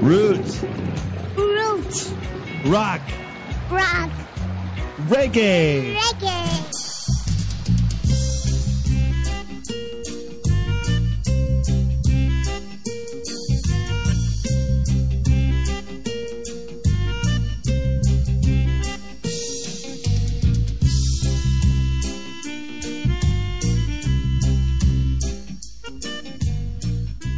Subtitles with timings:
[0.00, 0.62] Roots,
[1.36, 2.12] Roots.
[2.66, 3.00] rock,
[3.68, 4.10] Rock.
[5.08, 5.96] reggae.
[5.96, 6.51] Reggae.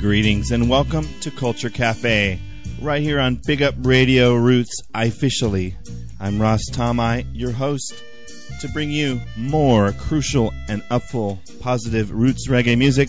[0.05, 2.39] Greetings and welcome to Culture Cafe,
[2.83, 5.77] right here on Big Up Radio Roots officially.
[6.21, 7.95] I'm Ras Tom-I, your host,
[8.61, 13.09] to bring you more crucial and upful positive roots reggae music.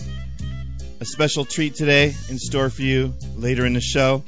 [0.98, 4.24] A special treat today in store for you later in the show.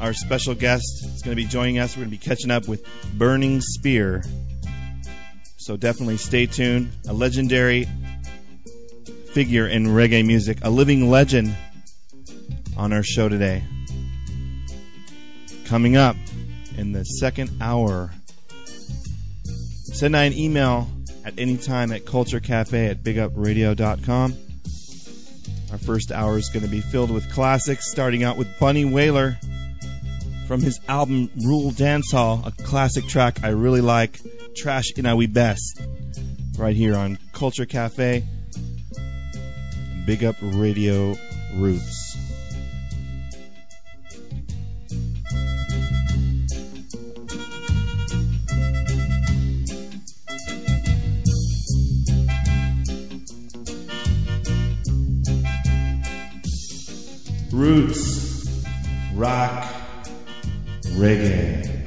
[0.00, 1.96] Our special guest is going to be joining us.
[1.96, 2.86] We're going to be catching up with
[3.18, 4.22] Burning Spear.
[5.56, 6.92] So definitely stay tuned.
[7.08, 7.88] A legendary
[9.32, 11.54] figure in reggae music, a living legend
[12.76, 13.62] on our show today.
[15.66, 16.16] Coming up
[16.76, 18.10] in the second hour,
[19.44, 20.88] send an email
[21.24, 24.34] at any time at culturecafe at bigupradio.com.
[25.70, 29.38] Our first hour is going to be filled with classics, starting out with Bunny Wailer
[30.46, 34.18] from his album Rule Dancehall, a classic track I really like,
[34.56, 35.78] Trash in We Best,
[36.56, 38.24] right here on Culture Cafe.
[40.08, 41.14] Big Up Radio
[41.52, 42.16] Roots.
[57.52, 58.64] Roots,
[59.12, 59.66] rock,
[60.96, 61.77] reggae.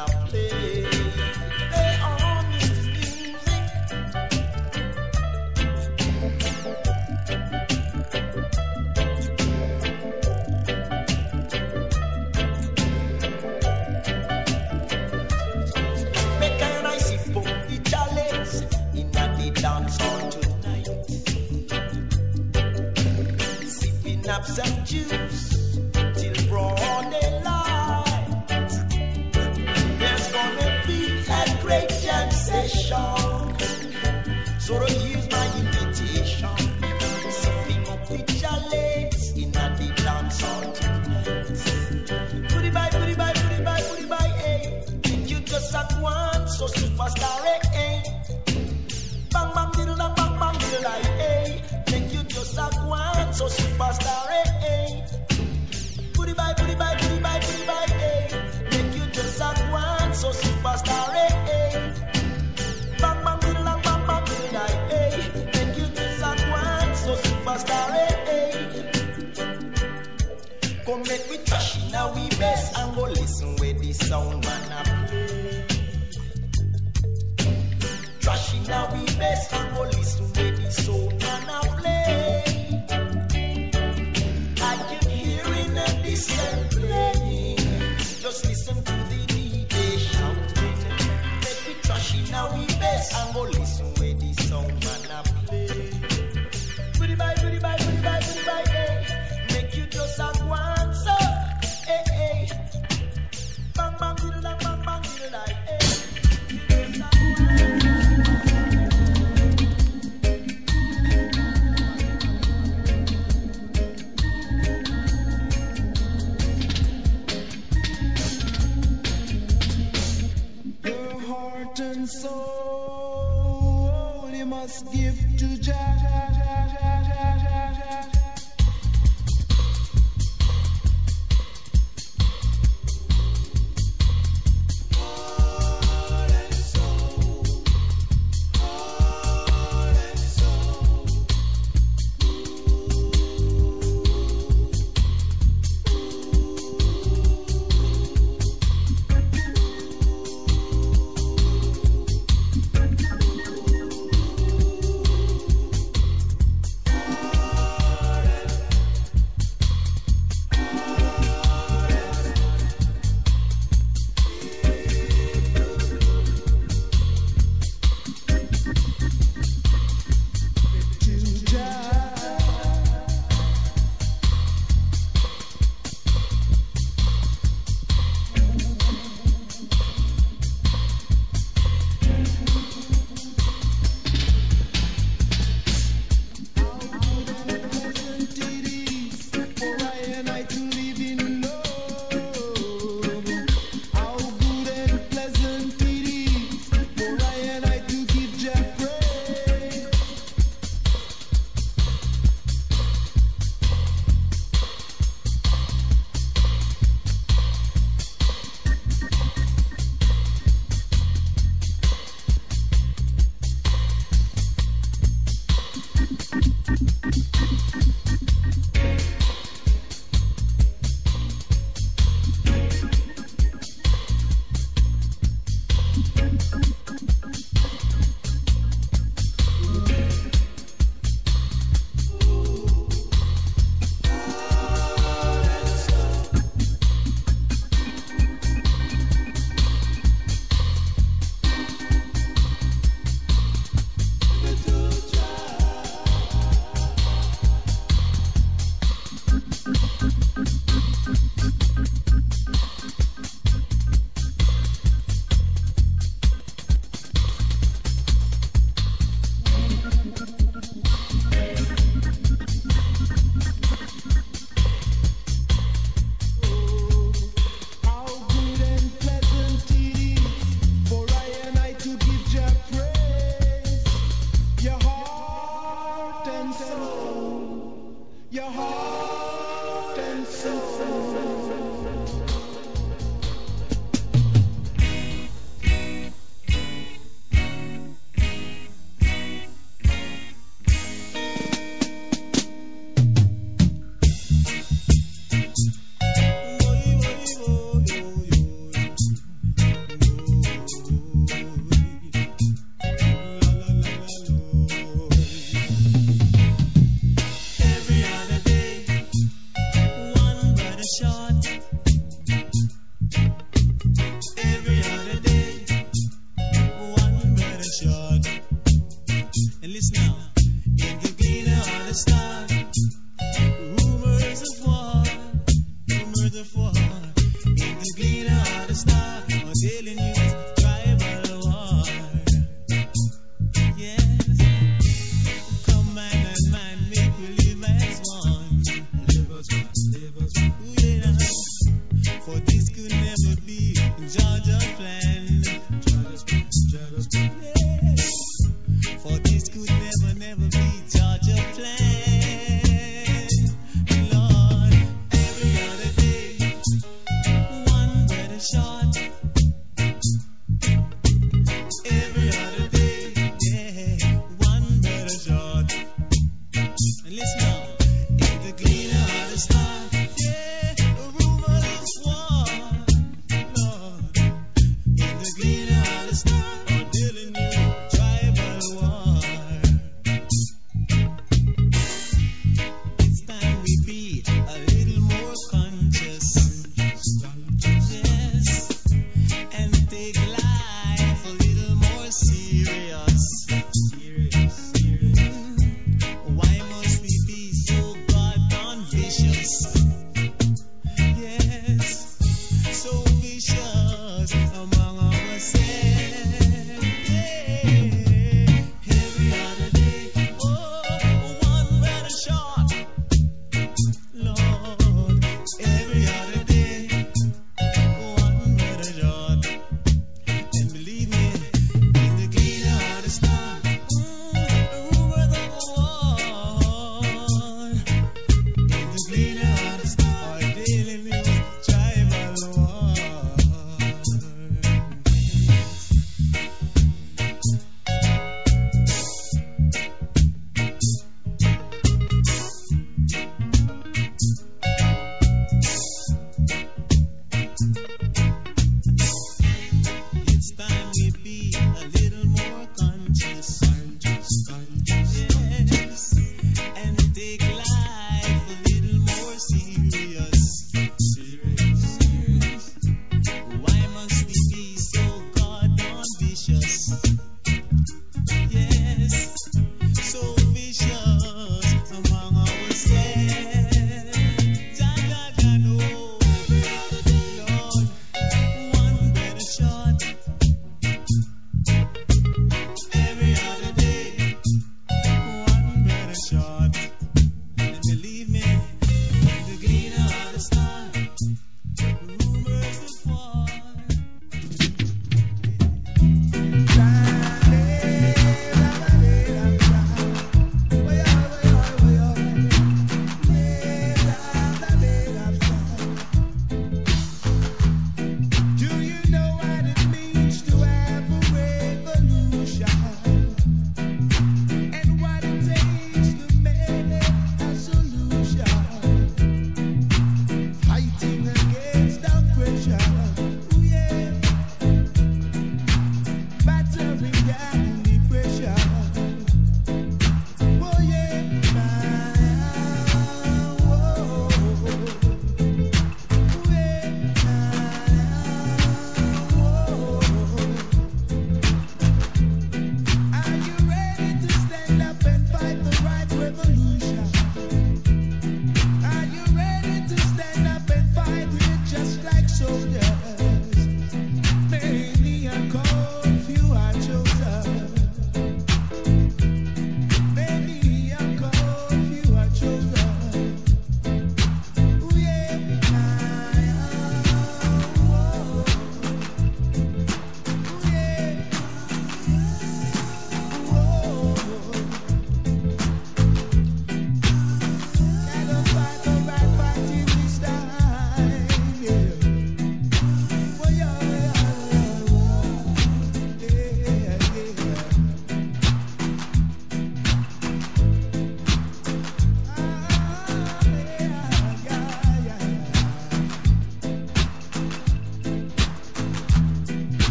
[0.00, 0.79] A play.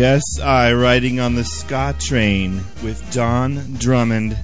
[0.00, 4.34] Yes, I riding on the ska train with Don Drummond,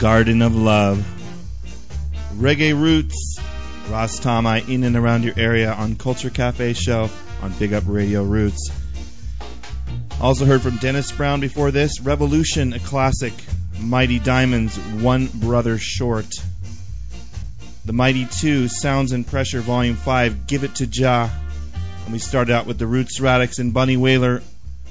[0.00, 0.98] Garden of Love.
[2.34, 3.38] Reggae Roots,
[3.88, 7.08] Ras Tom-I in and around your area on Culture Cafe Show
[7.40, 8.72] on Big Up Radio Roots.
[10.20, 13.32] Also heard from Dennis Brown before this, Revolution, a classic,
[13.78, 16.34] Mighty Diamonds, One Brother Short.
[17.84, 21.30] The Mighty Two, Sounds and Pressure, Volume 5, Give It to Jah.
[22.06, 24.40] And we started out with the Roots Radics and Bunny Wailer.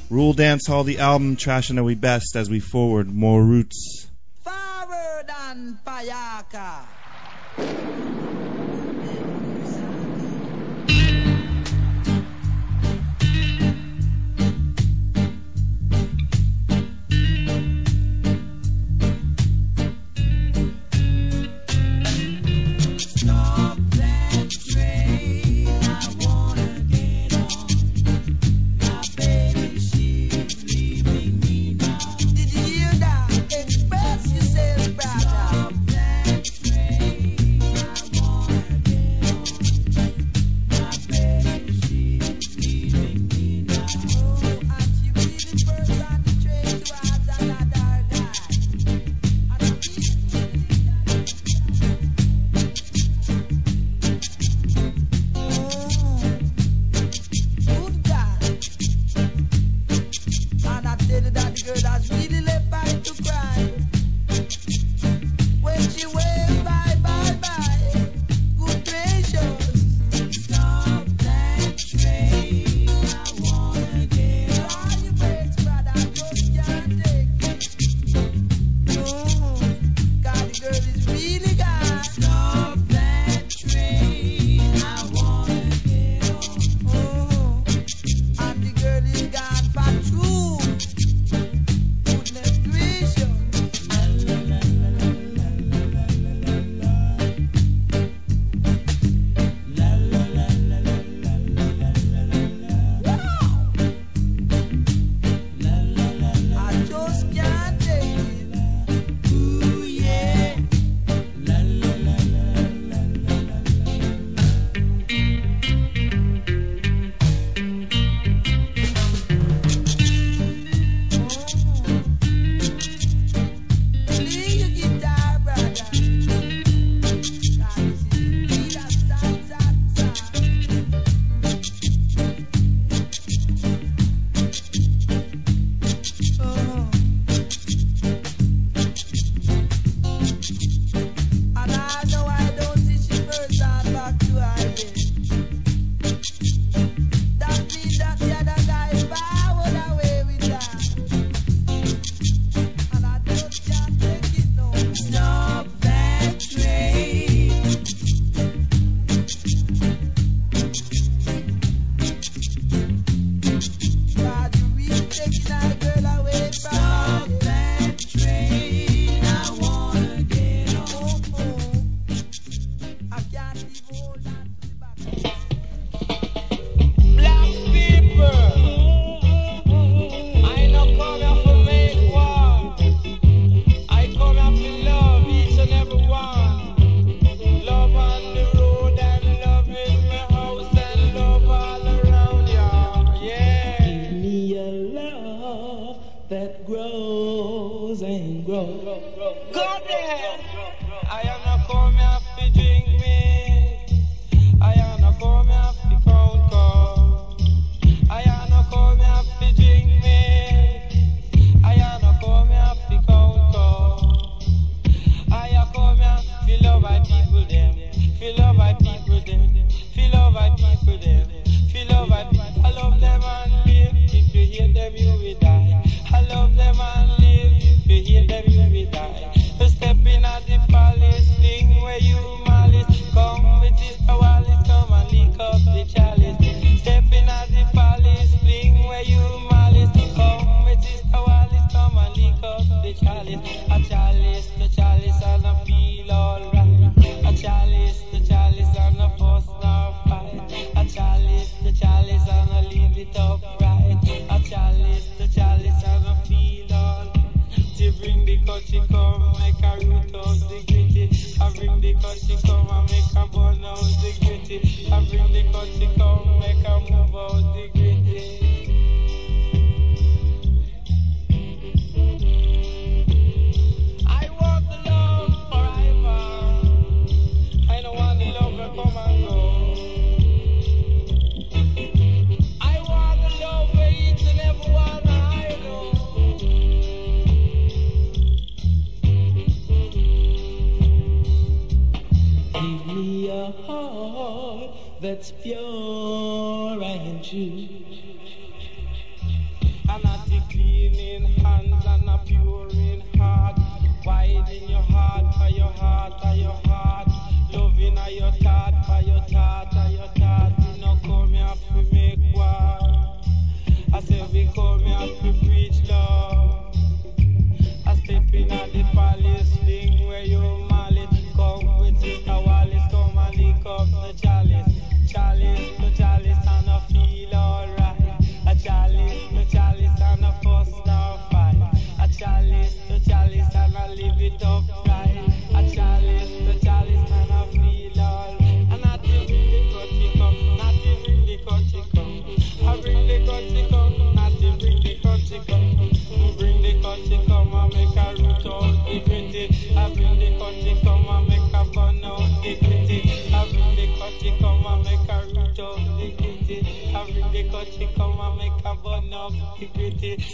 [0.09, 4.05] Rule Dance Hall, the album, Trash and Are We Best as we forward more roots.
[4.43, 7.94] Forward and Payaka.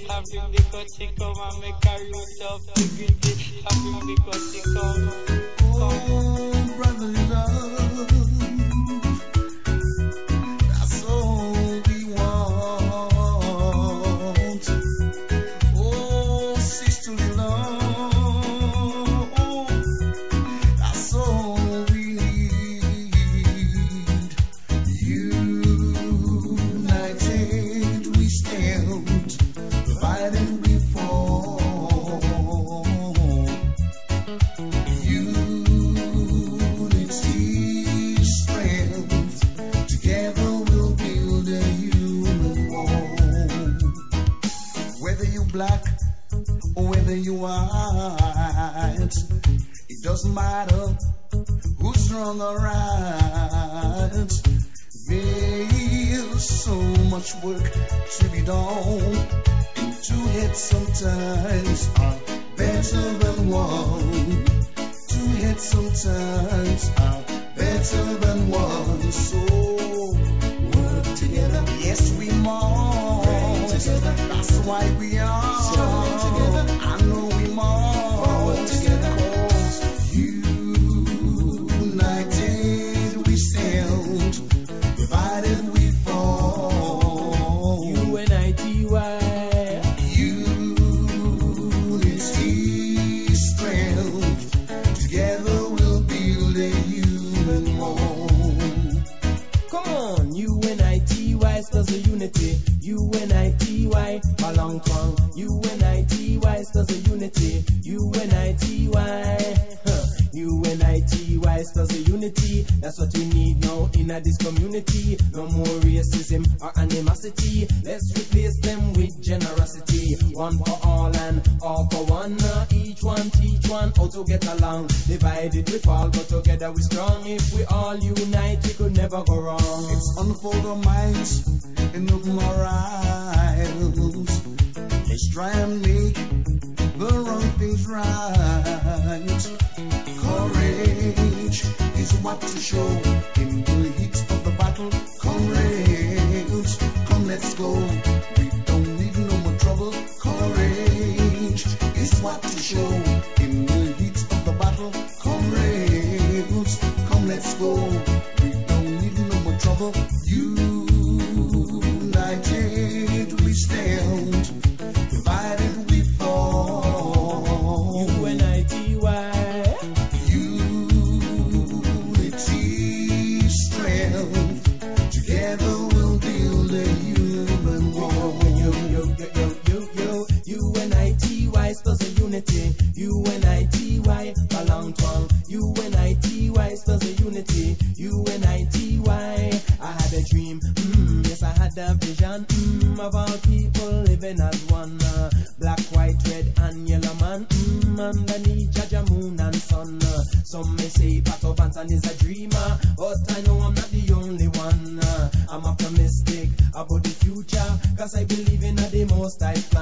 [0.07, 3.61] Happy because she come and make her yourself dignity.
[3.63, 5.30] Happy because she come.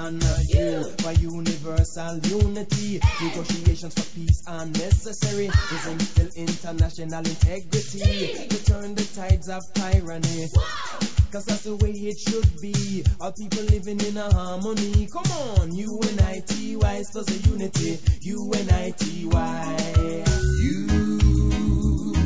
[0.10, 0.84] and you.
[1.00, 5.46] For universal unity, negotiations for peace are necessary.
[5.48, 10.48] Is instill international integrity to turn the tides of tyranny.
[11.32, 13.06] Cause that's the way it should be.
[13.22, 15.08] Our people living in a harmony.
[15.14, 18.00] Come on, UNITY stands for unity.
[18.22, 19.30] UNITY.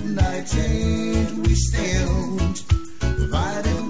[0.05, 2.63] United we stand,
[2.99, 3.82] provided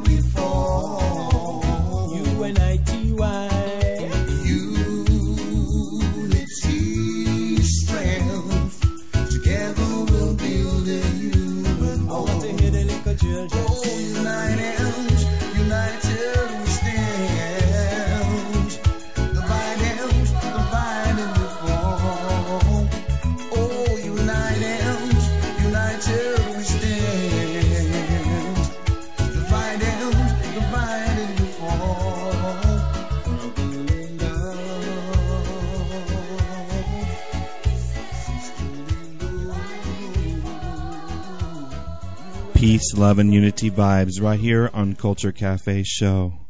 [42.73, 46.42] peace, love, and unity vibes right here on Culture Cafe Show.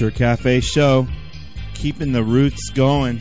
[0.00, 1.06] Culture Cafe Show,
[1.74, 3.20] keeping the roots going.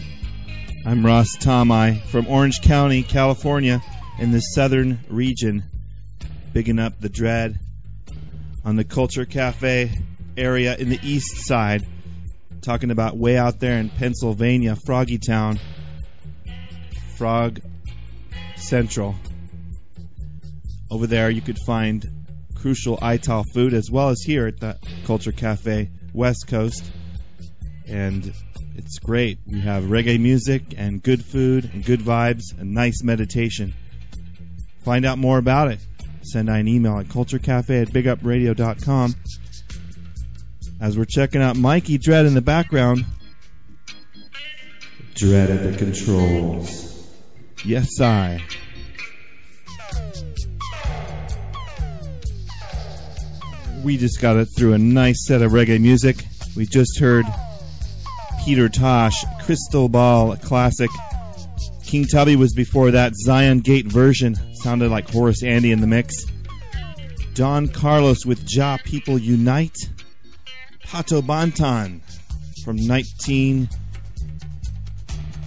[0.86, 3.84] I'm Ras Tom-I from Orange County, California,
[4.18, 5.66] in the southern region,
[6.54, 7.60] bigging up the dread
[8.64, 9.92] on the Culture Cafe
[10.38, 11.86] area in the east side,
[12.62, 15.60] talking about way out there in Pennsylvania, Froggy Town,
[17.18, 17.60] Frog
[18.56, 19.16] Central.
[20.90, 22.26] Over there, you could find
[22.56, 26.84] crucial Ital food as well as here at the Culture Cafe West Coast.
[27.88, 28.34] And
[28.76, 29.40] it's great.
[29.46, 33.74] We have reggae music and good food and good vibes and nice meditation.
[34.84, 35.80] Find out more about it.
[36.22, 39.16] Send an email at culturecafe at bigupradio.com.
[40.82, 43.06] As we're checking out Mikey Dread in the background.
[45.16, 46.90] Dread at the controls.
[47.66, 48.42] Yes, I.
[53.84, 56.24] We just got it through a nice set of reggae music.
[56.56, 57.26] We just heard
[58.44, 60.90] Peter Tosh, Crystal Ball classic.
[61.86, 63.16] King Tubby was before that.
[63.16, 66.26] Zion Gate version sounded like Horace Andy in the mix.
[67.34, 69.78] Don Carlos with Jah People Unite.
[70.86, 72.02] Pato Banton
[72.66, 73.70] from 19,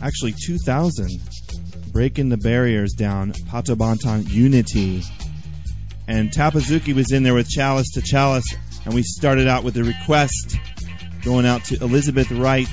[0.03, 1.21] actually 2000.
[1.93, 3.33] Breaking the barriers down.
[3.33, 5.03] Pato Banton Unity.
[6.13, 8.55] And Tappa Zukie was in there with Chalice to Chalice.
[8.85, 10.59] And we started out with a request
[11.23, 12.69] going out to Elizabeth Wright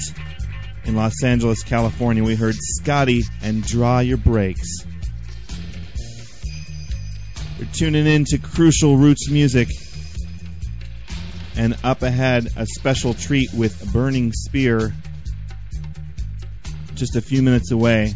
[0.84, 2.22] in Los Angeles, California.
[2.22, 4.86] We heard Scotty and Draw Your Brakes.
[7.58, 9.70] We're tuning in to Crucial Roots Music.
[11.56, 14.94] And up ahead, a special treat with Burning Spear
[16.94, 18.16] just a few minutes away.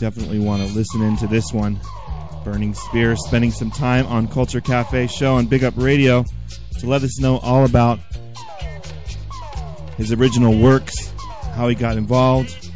[0.00, 1.78] Definitely want to listen into this one.
[2.44, 6.24] Burning Spear spending some time on Culture Cafe show and Big Up Radio
[6.80, 8.00] to let us know all about
[9.96, 11.12] his original works,
[11.54, 12.70] how he got involved,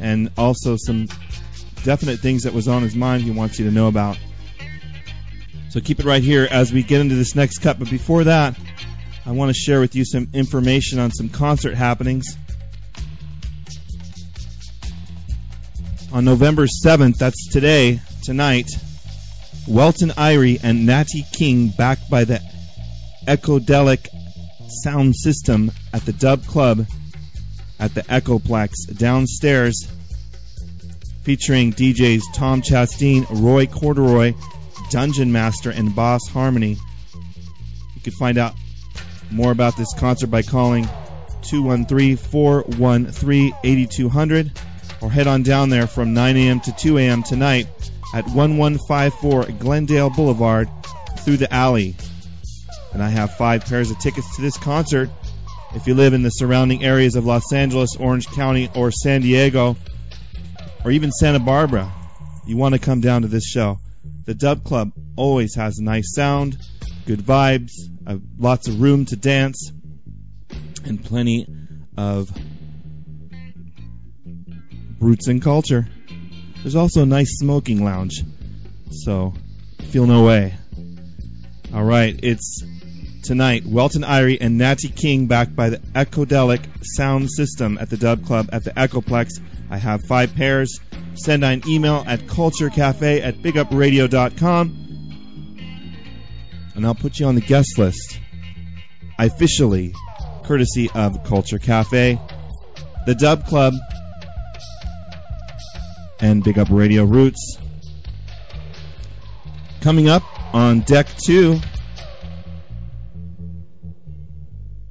[0.00, 1.08] and also some
[1.82, 4.18] definite things that was on his mind he wants you to know about.
[5.68, 7.78] So keep it right here as we get into this next cut.
[7.78, 8.58] But before that,
[9.26, 12.38] I want to share with you some information on some concert happenings.
[16.12, 18.70] On November 7th, that's today, tonight,
[19.66, 22.40] Welton Irie and Natty King, backed by the
[23.26, 24.08] Echodelic
[24.68, 26.86] sound system at the Dub Club
[27.80, 29.88] at the Echoplex downstairs,
[31.22, 34.34] featuring DJs Tom Chasteen, Roy Corduroy,
[34.90, 36.76] Dungeon Master, and Boss Harmony.
[37.94, 38.54] You can find out
[39.30, 40.86] more about this concert by calling
[41.42, 44.52] 213 413 8200
[45.00, 46.60] or head on down there from 9 a.m.
[46.60, 47.22] to 2 a.m.
[47.22, 47.66] tonight
[48.14, 50.68] at 1154 Glendale Boulevard
[51.18, 51.96] through the alley.
[52.92, 55.10] And I have five pairs of tickets to this concert.
[55.74, 59.76] If you live in the surrounding areas of Los Angeles, Orange County, or San Diego,
[60.84, 61.92] or even Santa Barbara,
[62.46, 63.80] you want to come down to this show.
[64.26, 66.56] The Dub Club always has a nice sound,
[67.06, 67.72] good vibes,
[68.06, 69.72] uh, lots of room to dance,
[70.84, 71.48] and plenty
[71.96, 72.30] of
[75.00, 75.88] roots and culture.
[76.64, 78.24] There's also a nice smoking lounge,
[78.90, 79.34] so
[79.90, 80.54] feel no way.
[81.74, 82.64] All right, it's
[83.22, 83.66] tonight.
[83.66, 88.48] Welton Irie and Natty King backed by the Echodelic sound system at the Dub Club
[88.50, 89.42] at the Echoplex.
[89.70, 90.80] I have five pairs.
[91.12, 94.84] Send an email at culturecafe at bigupradio.com
[96.74, 98.18] and I'll put you on the guest list.
[99.18, 99.92] Officially,
[100.44, 102.18] courtesy of Culture Cafe,
[103.04, 103.74] the Dub Club,
[106.24, 107.58] and Big Up Radio Roots.
[109.82, 110.22] Coming up
[110.54, 111.60] on deck two,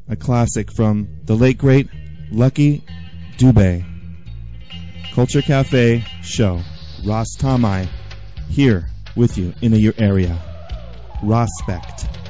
[0.07, 1.89] a classic from the late great
[2.29, 2.84] Lucky
[3.38, 3.84] Dubé.
[5.15, 6.61] Culture Cafe show.
[7.03, 7.89] Ras Tom-I
[8.49, 10.39] here with you in your area.
[11.19, 12.22] Prospect.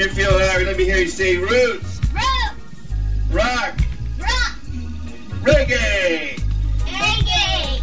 [0.00, 0.64] Midfield Larry.
[0.64, 2.00] Let me hear you say roots.
[2.10, 3.30] Roots.
[3.30, 3.78] Rock.
[4.18, 4.56] Rock.
[5.42, 6.40] Reggae.
[6.86, 7.82] Reggae.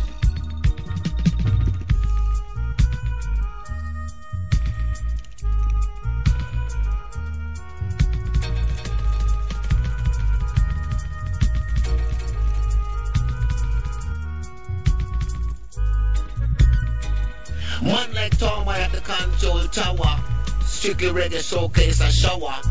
[17.83, 20.23] One leg tall, I had the control tower
[20.77, 21.99] strictly reggae showcase
[22.37, 22.66] Iowa.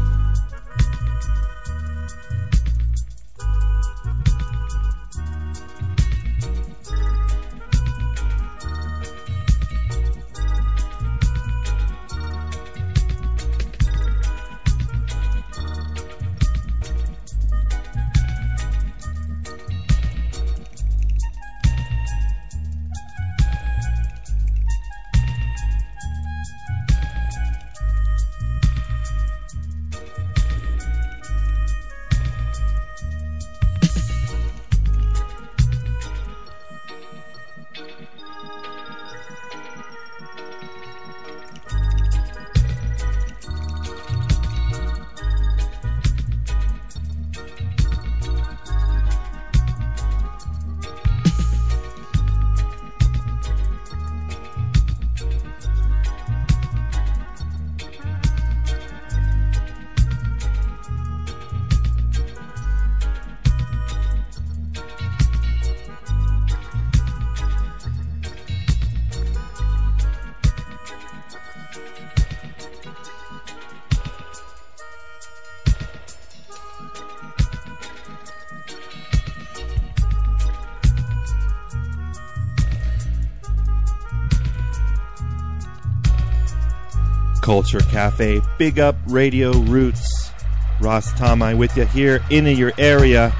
[87.46, 90.32] Culture Cafe, Big Up Radio Roots.
[90.80, 93.32] Ras Tom-I with you here in your area,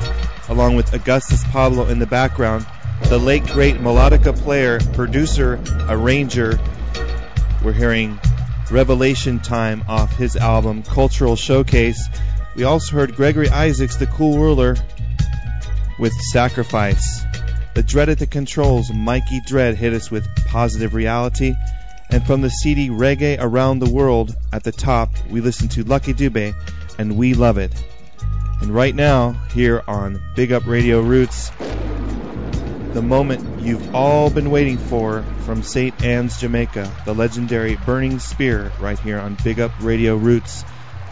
[0.49, 2.65] along with Augustus Pablo in the background,
[3.09, 6.57] the late great melodica player, producer, arranger.
[7.65, 8.21] We're hearing
[8.71, 12.09] Revelation Time off his album Cultural Showcase.
[12.55, 14.77] We also heard Gregory Isaacs, the cool ruler,
[15.99, 17.25] with Sacrifice.
[17.75, 21.55] The Dread at the Controls, Mikey Dread hit us with Positive Reality.
[22.17, 26.15] And from the CD Reggae Around the World at the top, we listen to Lucky
[26.15, 26.55] Dube
[26.97, 27.75] and We Love It.
[28.63, 31.51] And right now, here on Big Up Radio Roots,
[32.95, 36.03] the moment you've all been waiting for from St.
[36.03, 40.65] Ann's, Jamaica, the legendary Burning Spear, right here on Big Up Radio Roots,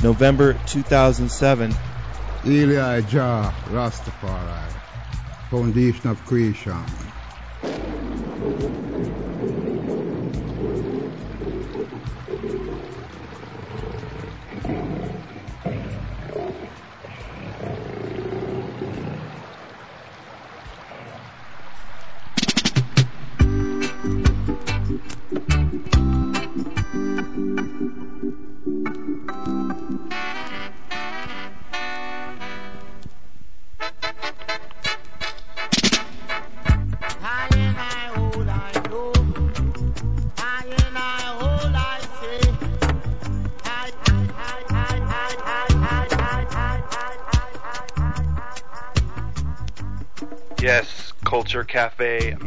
[0.03, 1.75] November 2007.
[2.47, 4.73] Eli Jah Rastafari,
[5.51, 6.83] foundation of creation.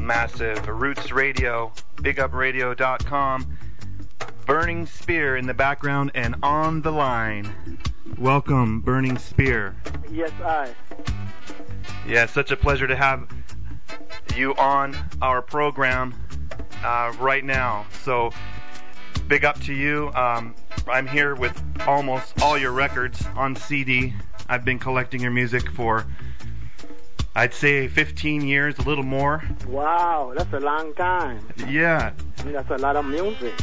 [0.08, 0.66] Massive.
[0.68, 3.58] Roots Radio, bigupradio.com.
[4.46, 7.78] Burning Spear in the background and on the line.
[8.18, 9.76] Welcome, Burning Spear.
[10.10, 10.74] Yes, I.
[12.08, 13.28] Yeah, such a pleasure to have
[14.34, 16.16] you on our program
[16.86, 17.86] uh, right now.
[18.04, 18.32] So,
[19.28, 20.10] big up to you.
[20.16, 20.56] Um,
[20.88, 24.14] I'm here with almost all your records on CD.
[24.48, 26.08] I've been collecting your music for,
[27.38, 29.44] I'd say, 15 years, a little more.
[29.68, 31.48] Wow, that's a long time.
[31.70, 32.14] Yeah,
[32.44, 33.54] That's a lot of music.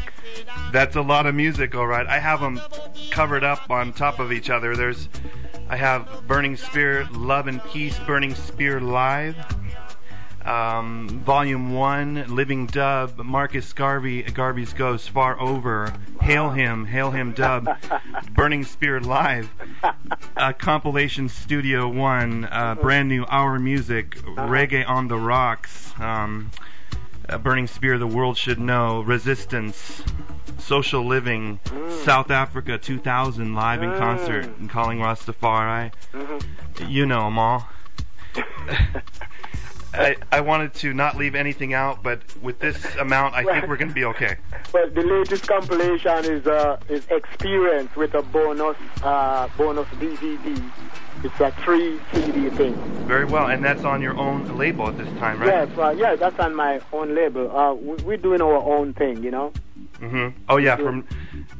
[0.72, 2.06] that's a lot of music, all right.
[2.06, 2.60] I have them
[3.10, 4.76] covered up on top of each other.
[4.76, 5.08] There's,
[5.68, 9.34] I have Burning Spear, Love and Peace, Burning Spear Live.
[10.44, 17.32] Um, Volume 1, Living Dub, Marcus Garvey, Garvey's Ghost, Far Over, Hail Him, Hail Him
[17.32, 17.66] Dub,
[18.34, 19.48] Burning Spear Live,
[20.36, 26.50] uh, Compilation Studio 1, uh, brand new Our Music, Reggae on the Rocks, um,
[27.26, 30.02] uh, Burning Spear, The World Should Know, Resistance,
[30.58, 31.58] Social Living,
[32.04, 35.90] South Africa 2000, live in concert, and Calling Rastafari.
[36.86, 37.66] You know them all.
[39.94, 43.76] I, I wanted to not leave anything out, but with this amount, I think we're
[43.76, 44.36] going to be okay.
[44.72, 50.70] Well, the latest compilation is uh, is Experience with a bonus uh, bonus DVD.
[51.22, 52.74] It's a three CD thing.
[53.06, 55.68] Very well, and that's on your own label at this time, right?
[55.68, 57.56] Yes, uh, yeah, that's on my own label.
[57.56, 59.52] Uh, we, we're doing our own thing, you know,
[60.08, 61.06] hmm Oh yeah, from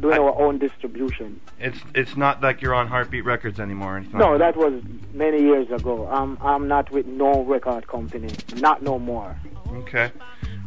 [0.01, 1.41] doing I- our own distribution.
[1.59, 4.03] it's it's not like you're on Heartbeat Records anymore.
[4.13, 4.83] No, like that was
[5.13, 6.07] many years ago.
[6.11, 9.37] I'm I'm not with no record company, not no more.
[9.73, 10.11] Okay.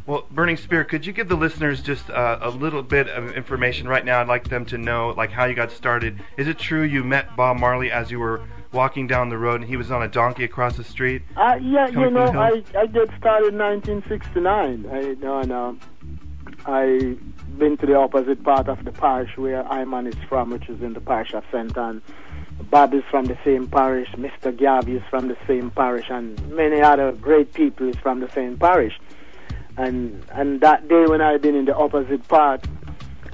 [0.05, 3.89] Well, Burning Spear, could you give the listeners just uh, a little bit of information
[3.89, 4.21] right now?
[4.21, 6.21] I'd like them to know like how you got started.
[6.37, 9.69] Is it true you met Bob Marley as you were walking down the road and
[9.69, 11.23] he was on a donkey across the street?
[11.35, 12.63] Uh, yeah, you know, I?
[12.77, 14.85] I get started in 1969.
[14.89, 15.79] I you know, and um,
[16.65, 17.17] I
[17.57, 20.93] been to the opposite part of the parish where Iman is from, which is in
[20.93, 21.77] the parish of St.
[21.77, 22.01] Ann.
[22.69, 24.09] Bob is from the same parish.
[24.13, 24.55] Mr.
[24.55, 28.57] Garvey is from the same parish, and many other great people is from the same
[28.57, 28.97] parish.
[29.77, 32.65] And and that day when I been in the opposite part,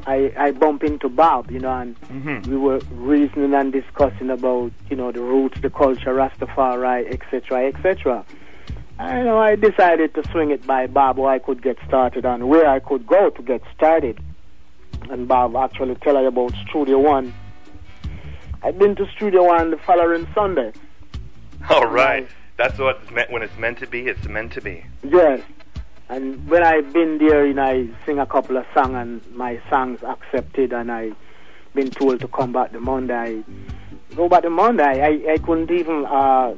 [0.06, 2.52] I I bump into Bob, you know, and Mm-hmm.
[2.52, 8.26] we were reasoning and discussing about you know the roots, the culture, Rastafari, etc., etc.
[9.00, 12.48] I know I decided to swing it by Bob where I could get started and
[12.48, 14.20] where I could go to get started.
[15.10, 17.34] And Bob actually tell her about Studio One.
[18.62, 20.72] I've been to Studio One the following Sunday.
[21.70, 22.28] All right.
[22.58, 24.08] That's what it's meant when it's meant to be.
[24.08, 24.86] It's meant to be.
[25.04, 25.42] Yes.
[26.10, 29.60] And when I've been there, you know, I sing a couple of songs and my
[29.70, 31.14] songs accepted and I
[31.74, 33.44] been told to come back the Monday.
[34.12, 34.84] I go back the Monday.
[34.84, 36.54] I, I couldn't even uh,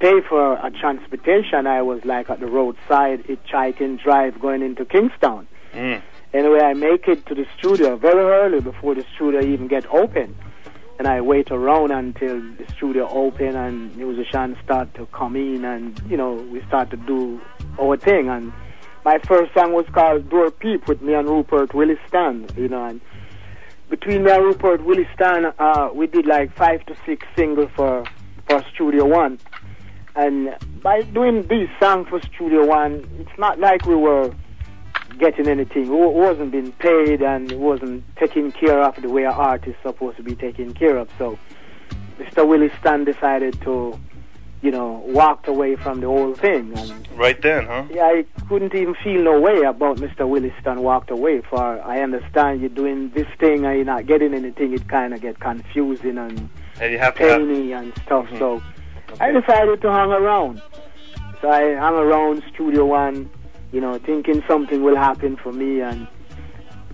[0.00, 1.66] pay for a transportation.
[1.66, 5.46] I was like at the roadside, hitchhiking drive going into Kingston.
[5.74, 6.02] Mm.
[6.32, 10.36] Anyway, I make it to the studio very early before the studio even get open.
[10.98, 16.00] And I wait around until the studio open and musicians start to come in and,
[16.08, 17.40] you know, we start to do
[17.80, 18.28] our thing.
[18.28, 18.52] And
[19.04, 23.00] my first song was called Door Peep with me and Rupert Williston, you know, and
[23.88, 28.04] between me and Rupert Williston, uh, we did like five to six singles for
[28.50, 29.38] for Studio One,
[30.16, 34.32] and by doing these songs for Studio One, it's not like we were
[35.18, 35.88] getting anything.
[35.90, 40.16] We wasn't being paid and wasn't taken care of the way an artist is supposed
[40.16, 41.08] to be taken care of.
[41.18, 41.38] So,
[42.18, 42.46] Mr.
[42.46, 43.98] Williston decided to,
[44.62, 47.84] you know, walked away from the whole thing and Right then, huh?
[47.90, 50.26] yeah, I couldn't even feel no way about Mr.
[50.28, 51.40] Williston walked away.
[51.42, 54.72] For I understand you're doing this thing and you're not getting anything.
[54.72, 56.48] It kind of get confusing and
[56.80, 57.38] And you have to have.
[57.40, 58.26] painy and stuff.
[58.26, 58.38] Mm-hmm.
[58.38, 58.62] So
[59.18, 60.62] I decided to hang around.
[61.40, 63.30] So I hung around Studio One,
[63.72, 66.06] you know, thinking something will happen for me and.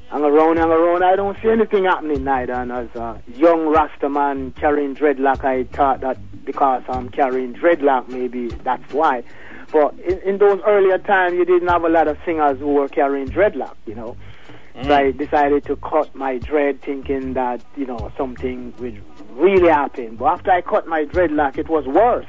[0.08, 1.02] Hang around, hang around.
[1.02, 2.52] I don't see anything happening neither.
[2.52, 8.08] And as a young Rasta man carrying dreadlock, I thought that because I'm carrying dreadlock,
[8.08, 9.24] maybe that's why.
[9.72, 12.88] But in, in those earlier times, you didn't have a lot of singers who were
[12.88, 14.16] carrying dreadlock, you know.
[14.82, 14.92] So mm.
[14.92, 19.02] I decided to cut my dread, thinking that you know something would
[19.36, 20.16] really happen.
[20.16, 22.26] But after I cut my dreadlock, it was worse.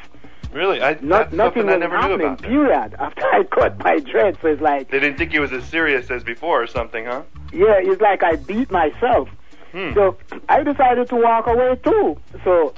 [0.53, 0.81] Really?
[0.81, 2.41] I, Not, nothing I never knew about.
[2.41, 2.95] Period.
[2.99, 6.09] After I cut my dread, so it's like They didn't think it was as serious
[6.09, 7.23] as before or something, huh?
[7.51, 9.29] yeah, it's like I beat myself.
[9.73, 9.93] Hmm.
[9.93, 12.17] So I decided to walk away too.
[12.45, 12.73] So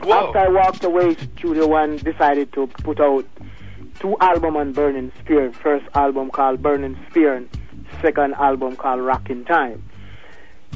[0.00, 0.12] Whoa.
[0.26, 3.24] after I walked away, Studio One decided to put out
[4.00, 5.50] two album on Burning Spear.
[5.52, 7.48] First album called Burning Spear, and
[8.02, 9.82] second album called Rockin' Time.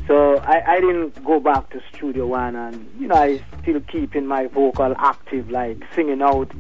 [0.07, 4.27] So I, I didn't go back to Studio One, and you know I still keeping
[4.27, 6.51] my vocal active, like singing out,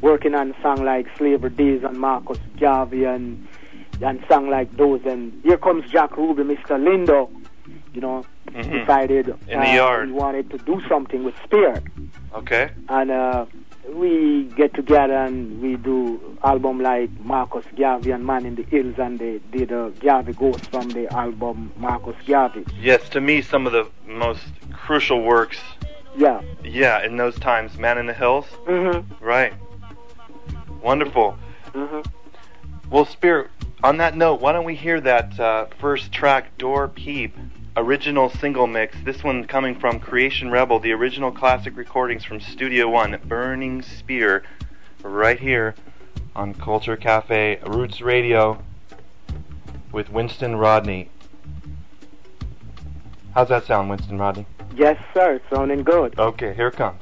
[0.00, 3.46] working on song like Slavery Days and Marcus Garvey and
[4.00, 5.00] and song like those.
[5.04, 6.78] And here comes Jack Ruby, Mr.
[6.78, 7.30] Lindo.
[7.92, 8.80] You know, Mhm.
[8.80, 9.36] decided uh,
[10.06, 11.82] he wanted to do something with Spear
[12.34, 12.70] Okay.
[12.88, 13.44] and uh,
[13.94, 18.94] we get together and we do album like Marcus Garvey and Man in the Hills,
[18.98, 22.64] and they did a Garvey Ghost from the album Marcus Garvey.
[22.80, 25.58] Yes, to me, some of the most crucial works.
[26.16, 26.42] Yeah.
[26.64, 28.46] Yeah, in those times, Man in the Hills.
[28.66, 29.04] Mhm.
[29.20, 29.52] Right.
[30.82, 31.36] Wonderful.
[31.72, 32.04] Mhm.
[32.90, 33.50] Well, Spear,
[33.82, 37.36] on that note, why don't we hear that uh, first track, Door Peep,
[37.78, 38.96] original single mix?
[39.04, 44.42] This one coming from Creation Rebel, the original classic recordings from Studio One, Burning Spear,
[45.02, 45.74] right here
[46.34, 48.62] on Culture Cafe Roots Radio
[49.92, 51.10] with Winston Rodney.
[53.32, 54.46] How's that sound, Winston Rodney?
[54.74, 55.34] Yes, sir.
[55.34, 56.18] It's sounding good.
[56.18, 57.00] Okay, here it comes.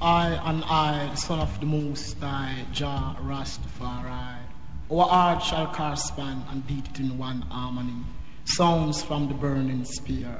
[0.00, 4.38] I and I, the son of the Most High, Jah Rastafari.
[4.90, 8.04] Our heart shall correspond and beat it in one harmony.
[8.44, 10.36] Sounds from the burning spear.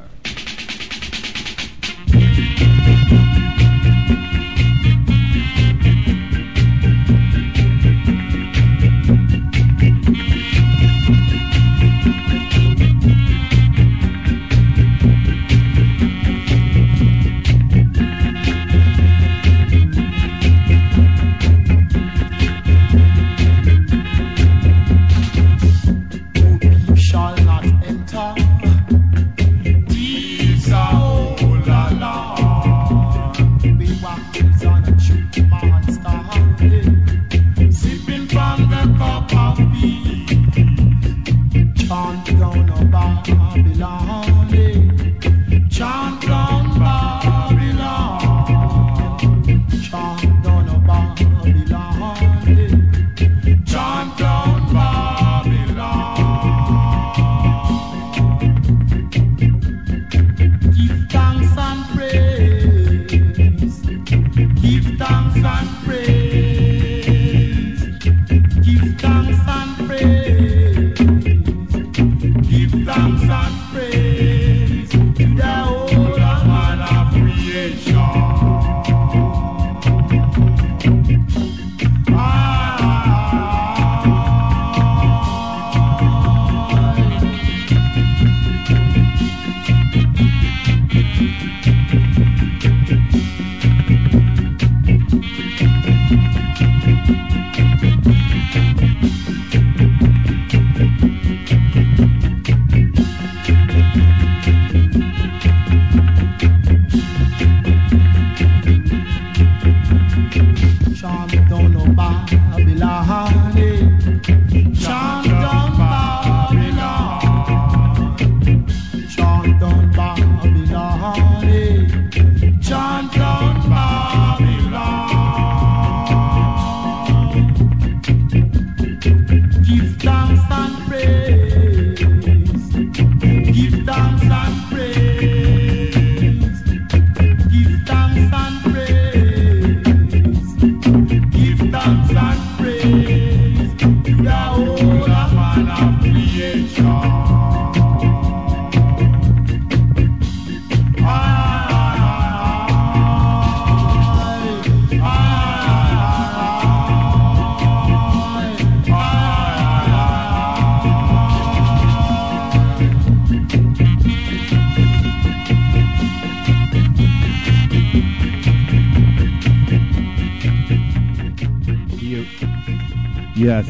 [173.45, 173.67] Yes.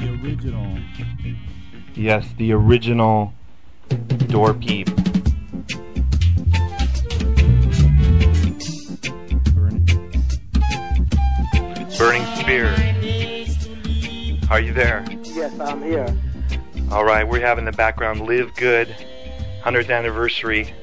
[0.00, 0.78] The original.
[1.94, 3.32] Yes, the original
[4.26, 4.88] door peep.
[11.96, 12.74] Burning Spear.
[14.50, 15.04] Are you there?
[15.22, 16.12] Yes, I'm here.
[16.90, 18.88] All right, we're having the background Live Good,
[19.62, 20.74] 100th anniversary,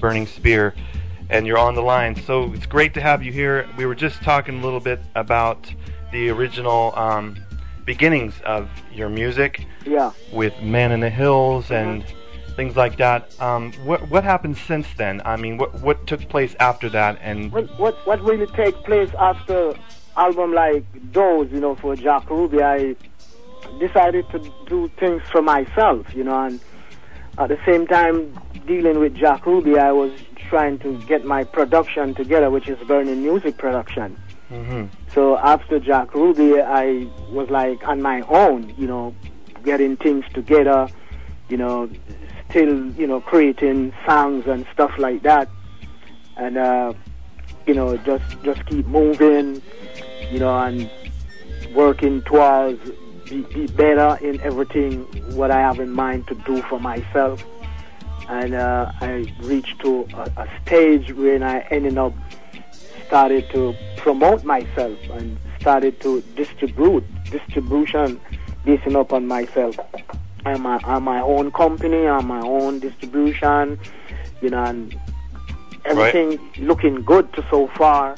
[0.00, 0.74] Burning Spear,
[1.28, 2.16] and you're on the line.
[2.16, 3.68] So it's great to have you here.
[3.76, 5.70] We were just talking a little bit about
[6.12, 7.36] the original um,
[7.84, 10.12] beginnings of your music Yeah.
[10.32, 12.04] with Man in the Hills and
[12.56, 13.30] things like that.
[13.40, 15.22] Um, what what happened since then?
[15.24, 17.18] I mean, what what took place after that?
[17.22, 19.74] And What what what really take place after
[20.16, 22.96] album like those, you know, for Jack Ruby, I
[23.78, 26.60] decided to do things for myself, you know, and
[27.38, 28.36] at the same time
[28.66, 30.10] dealing with Jack Ruby, I was
[30.48, 34.16] trying to get my production together, which is Burning Music Production.
[34.48, 34.84] Hmm
[35.14, 39.14] So after Jack Ruby, I was like on my own, you know,
[39.64, 40.90] getting things together,
[41.48, 41.90] you know,
[42.48, 45.50] still, you know, creating songs and stuff like that,
[46.36, 46.92] and uh,
[47.66, 49.60] you know, just just keep moving,
[50.32, 50.90] you know, and
[51.74, 52.80] working towards
[53.28, 55.02] be, be better in everything
[55.36, 57.38] what I have in mind to do for myself.
[58.28, 62.14] And uh, I reached to a, a stage when I ended up
[63.08, 68.20] started to promote myself and started to distribute distribution
[68.64, 69.76] basing upon myself.
[70.44, 73.78] I'm my, I'm my own company, I'm my own distribution,
[74.40, 74.94] you know, and
[75.84, 78.14] everything looking good to so far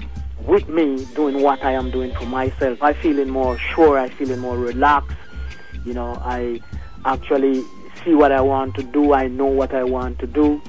[0.46, 2.82] with me doing what I am doing for myself.
[2.82, 5.16] I feeling more sure, I feeling more relaxed,
[5.84, 6.60] you know, I
[7.04, 7.64] actually
[8.04, 10.60] see what I want to do, I know what I want to do,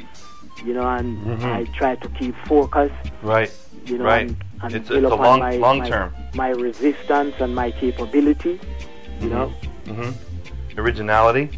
[0.65, 1.53] you know, and Mhm.
[1.53, 2.91] I try to keep focus
[3.23, 3.51] right,
[3.85, 4.27] you know, right.
[4.27, 6.13] and, and it's it's a long my, long my, term.
[6.33, 8.59] my resistance and my capability,
[9.19, 9.53] you know.
[9.85, 10.79] Mm-hmm.
[10.79, 11.49] Originality.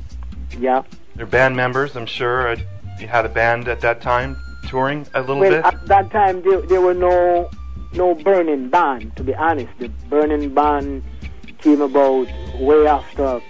[0.58, 0.84] Yeah.
[1.18, 2.56] Your band members, I'm sure.
[3.00, 4.38] You had a band at that time
[4.68, 5.66] touring a little well, bit.
[5.66, 7.50] at that time there, there were no
[7.94, 9.16] no burning band.
[9.18, 11.04] To be honest, the burning band
[11.60, 12.28] came about
[12.60, 13.42] way after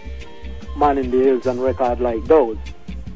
[0.77, 2.57] Man in the Hills and record like those.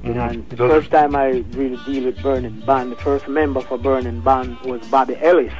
[0.08, 3.60] You know, and the first time I really deal with Burning Band, the first member
[3.60, 5.54] for Burning Band was Bobby Ellis.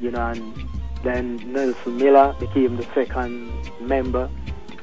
[0.00, 0.68] You know, and
[1.04, 4.30] then Nelson Miller became the second member,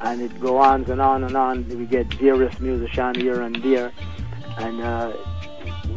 [0.01, 1.67] and it go on and on and on.
[1.67, 3.91] We get various musicians here and there,
[4.59, 5.13] and uh,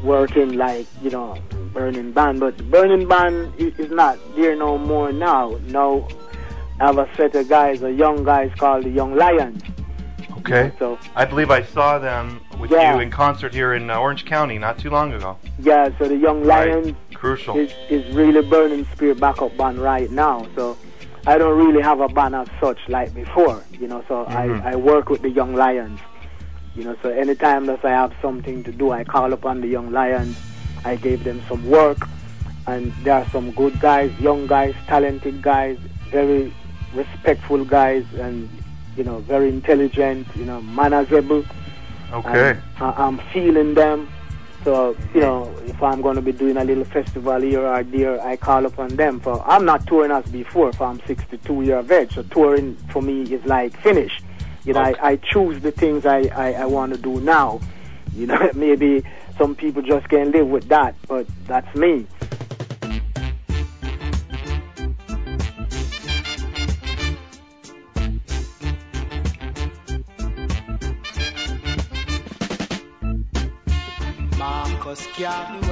[0.03, 1.37] working like you know
[1.75, 2.41] Burning Band.
[2.41, 5.59] But Burning Band is not there no more now.
[5.67, 6.09] Now
[6.81, 9.63] I have a set of guys, a young guys called the Young Lions.
[10.39, 10.73] Okay.
[10.79, 12.95] So I believe I saw them with Yeah.
[12.95, 15.37] you in concert here in uh, Orange County not too long ago.
[15.59, 16.69] yeah, so the Young Right.
[16.71, 17.59] Lions Crucial.
[17.59, 20.47] is, is really Burning Spear backup band right now.
[20.55, 20.79] So
[21.27, 24.03] I don't really have a band as such like before, you know.
[24.09, 24.63] So Mhm.
[24.65, 25.99] I, I work with the Young Lions,
[26.77, 26.97] you know.
[27.03, 30.37] So anytime that I have something to do, I call upon the Young Lions.
[30.85, 32.09] I gave them some work,
[32.67, 35.79] and there are some good guys, young guys, talented guys,
[36.11, 36.53] very
[36.95, 38.49] respectful guys, and
[38.97, 41.45] you know, very intelligent, you know, manageable.
[42.13, 42.61] Okay.
[42.81, 44.09] I, I'm feeling them.
[44.65, 48.25] So, you know, if I'm going to be doing a little festival here or there,
[48.25, 49.19] I call upon them.
[49.19, 52.15] For I'm not touring as before, for I'm 62 year of age.
[52.15, 54.23] So touring for me is like finished.
[54.65, 57.61] You know, I, I choose the things I, I, I want to do now.
[58.15, 59.03] You know, maybe
[59.37, 62.07] some people just can't live with that, but that's me.
[75.19, 75.72] Marcus Garvey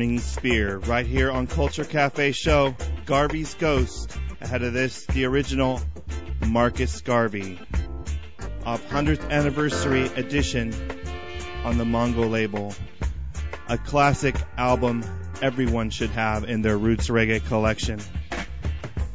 [0.00, 2.74] Burning Spear right here on Culture Cafe Show.
[3.04, 4.16] Garvey's Ghost.
[4.40, 5.78] Ahead of this, the original
[6.46, 7.60] Marcus Garvey
[8.64, 10.72] of 100th anniversary edition
[11.64, 12.72] on the Mango label.
[13.68, 15.04] A classic album
[15.42, 18.00] everyone should have in their roots reggae collection.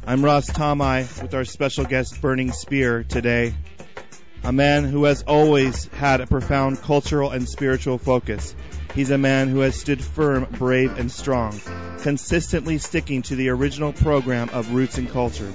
[0.06, 3.56] I'm Ras Tom-I with our special guest Burning Spear today.
[4.44, 8.54] A man who has always had a profound cultural and spiritual focus.
[8.96, 11.60] He's a man who has stood firm, brave, and strong,
[12.00, 15.52] consistently sticking to the original program of roots and culture.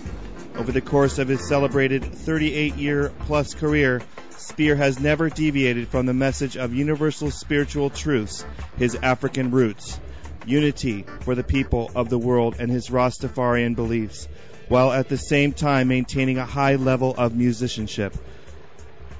[0.56, 4.04] Over the course of his celebrated 38 year plus career,
[4.38, 8.46] Spear has never deviated from the message of universal spiritual truths,
[8.78, 10.00] his African roots,
[10.46, 14.28] unity for the people of the world, and his Rastafarian beliefs,
[14.68, 18.16] while at the same time maintaining a high level of musicianship.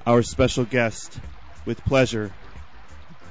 [0.06, 1.20] Our special guest,
[1.66, 2.32] with pleasure,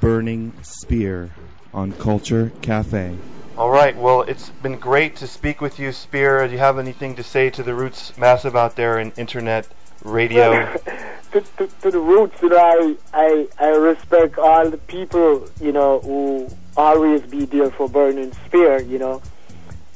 [0.00, 1.30] Burning Spear
[1.74, 3.16] on Culture Cafe.
[3.56, 3.96] All right.
[3.96, 6.46] Well, it's been great to speak with you, Spear.
[6.46, 9.68] Do you have anything to say to the Roots Massive out there in internet
[10.02, 10.72] radio?
[11.32, 15.72] to, to, to the roots, you know, I, I, I respect all the people, you
[15.72, 19.22] know, who always be there for Burning Spear, you know,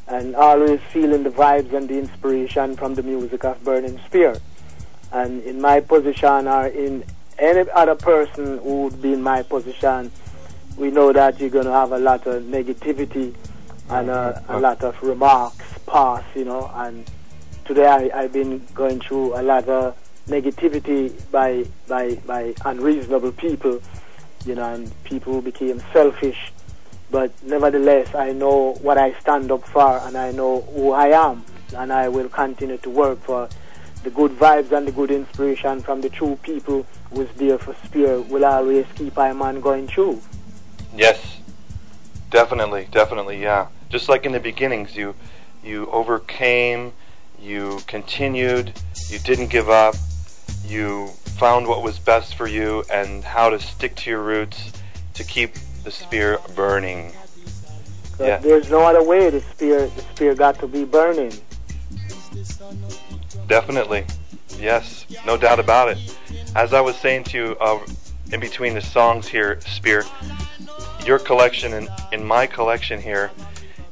[0.06, 4.36] and always feeling the vibes and the inspiration from the music of Burning Spear.
[5.12, 7.04] And in my position or in
[7.38, 10.10] any other person who would be in my position,
[10.76, 13.34] we know that you're going to have a lot of negativity
[13.90, 17.08] and uh, a lot of remarks pass, you know, and
[17.64, 19.96] today I, I've been going through a lot of
[20.28, 23.80] negativity by by by unreasonable people,
[24.46, 26.52] you know, and people who became selfish.
[27.10, 31.44] But nevertheless, I know what I stand up for, and I know who I am,
[31.76, 33.48] and I will continue to work for
[34.02, 38.20] the good vibes and the good inspiration from the true people who's there for Spear
[38.20, 40.20] will always keep I man going through.
[40.96, 41.38] Yes,
[42.30, 43.68] definitely, definitely, yeah.
[43.88, 45.14] Just like in the beginnings, you
[45.62, 46.92] you overcame,
[47.40, 48.72] you continued,
[49.08, 49.94] you didn't give up,
[50.66, 51.08] you
[51.38, 54.72] found what was best for you and how to stick to your roots
[55.14, 55.54] to keep
[55.84, 57.12] the spear burning.
[58.18, 58.38] Yeah.
[58.38, 61.32] There's no other way the spear the spear got to be burning.
[63.48, 64.04] Definitely.
[64.58, 65.98] Yes, no doubt about it.
[66.54, 67.80] As I was saying to you uh,
[68.32, 70.04] in between the songs here, Spear,
[71.04, 73.30] your collection and in my collection here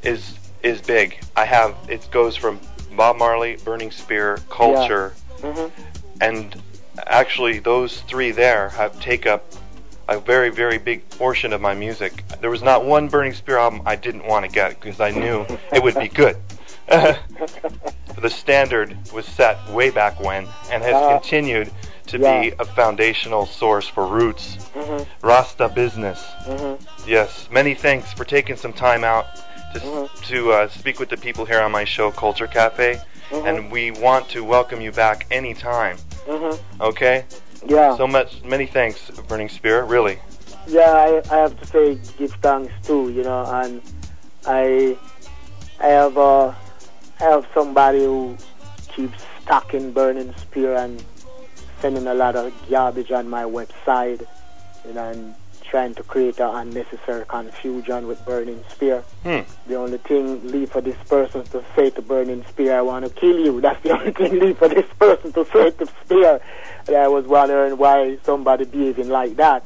[0.02, 1.18] is is big.
[1.36, 2.60] I have it goes from
[2.96, 5.66] Bob Marley, Burning Spear, Culture, hmm
[6.20, 6.62] and
[7.06, 9.44] actually those three there have take up
[10.08, 12.22] a very very big portion of my music.
[12.40, 15.44] There was not one Burning Spear album I didn't want to get because I knew
[15.72, 16.36] it would be good.
[16.88, 21.70] the standard was set way back when and has Uh, continued
[22.06, 22.42] to yeah.
[22.42, 24.58] be a foundational source for roots.
[24.74, 26.20] hmm Rasta business.
[26.44, 26.74] hmm
[27.06, 29.26] Yes, many thanks for taking some time out
[29.72, 30.08] to Mhm.
[30.28, 33.00] to uh, speak with the people here on my show, Culture Cafe,
[33.30, 33.46] Mhm.
[33.46, 35.96] and we want to welcome you back anytime.
[36.26, 37.24] hmm Okay?
[37.66, 37.96] Yeah.
[37.96, 38.98] So much, many thanks,
[39.28, 39.84] Burning Spear.
[39.84, 40.18] Really.
[40.66, 43.80] yeah, I, I have to say give thanks too, you know, and
[44.46, 44.96] I
[45.80, 46.52] I have uh,
[47.22, 48.36] have somebody who
[48.88, 51.02] keeps stacking burning spear and
[51.80, 54.26] sending a lot of garbage on my website,
[54.86, 59.02] you know, and trying to create a unnecessary confusion with burning spear.
[59.22, 59.40] Hmm.
[59.66, 63.10] The only thing leave for this person to say to burning spear, I want to
[63.10, 63.60] kill you.
[63.60, 66.40] That's the only thing leave for this person to say to spear.
[66.88, 69.64] And I was wondering why somebody behaving like that.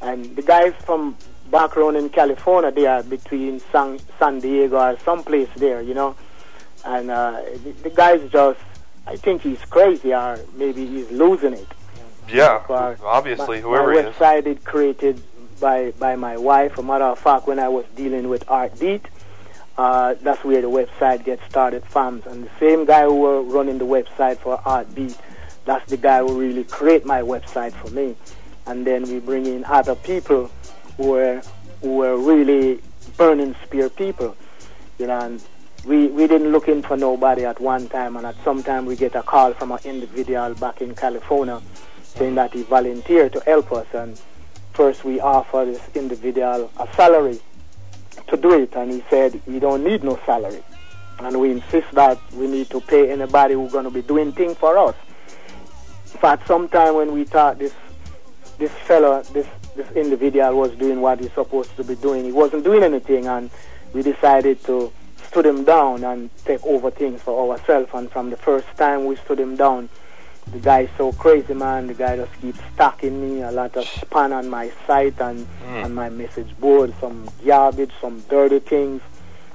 [0.00, 1.16] And the guys from
[1.50, 6.16] background in California, they are between San, San Diego or someplace there, you know.
[6.84, 8.60] And uh, the, the guy's just,
[9.06, 11.68] I think he's crazy or maybe he's losing it.
[12.28, 12.64] Yeah.
[12.68, 14.14] Or- Obviously, my, whoever my he is.
[14.14, 15.22] website is created
[15.60, 16.78] by by my wife.
[16.78, 19.04] A matter of fact, when I was dealing with Heartbeat,
[19.78, 22.22] uh, that's where the website gets started from.
[22.26, 25.16] And the same guy who were running the website for Heartbeat,
[25.64, 28.16] that's the guy who really create my website for me.
[28.66, 30.50] And then we bring in other people
[30.96, 31.42] who were
[31.80, 32.80] who were really
[33.16, 34.36] burning spear people,
[34.98, 35.18] you know.
[35.20, 35.42] And
[35.84, 38.96] we we didn't look in for nobody at one time, and at some time we
[38.96, 41.60] get a call from an individual back in California
[42.02, 43.86] saying that he volunteered to help us.
[43.94, 44.20] And
[44.74, 47.40] first we offered this individual a salary
[48.28, 50.62] to do it, and he said he don't need no salary.
[51.18, 54.56] And we insist that we need to pay anybody who's going to be doing things
[54.56, 54.94] for us.
[56.20, 57.72] Fact, sometime when we thought this
[58.58, 62.62] this fellow, this this individual was doing what he's supposed to be doing, he wasn't
[62.62, 63.50] doing anything, and
[63.92, 64.92] we decided to
[65.32, 67.88] stood him down and take over things for ourselves.
[67.94, 69.88] And from the first time we stood him down,
[70.52, 71.86] the guy's so crazy, man.
[71.86, 73.40] The guy just keeps stalking me.
[73.42, 75.84] A lot of spam on my site and Mm.
[75.84, 76.92] on my message board.
[77.00, 79.00] Some garbage, some dirty things.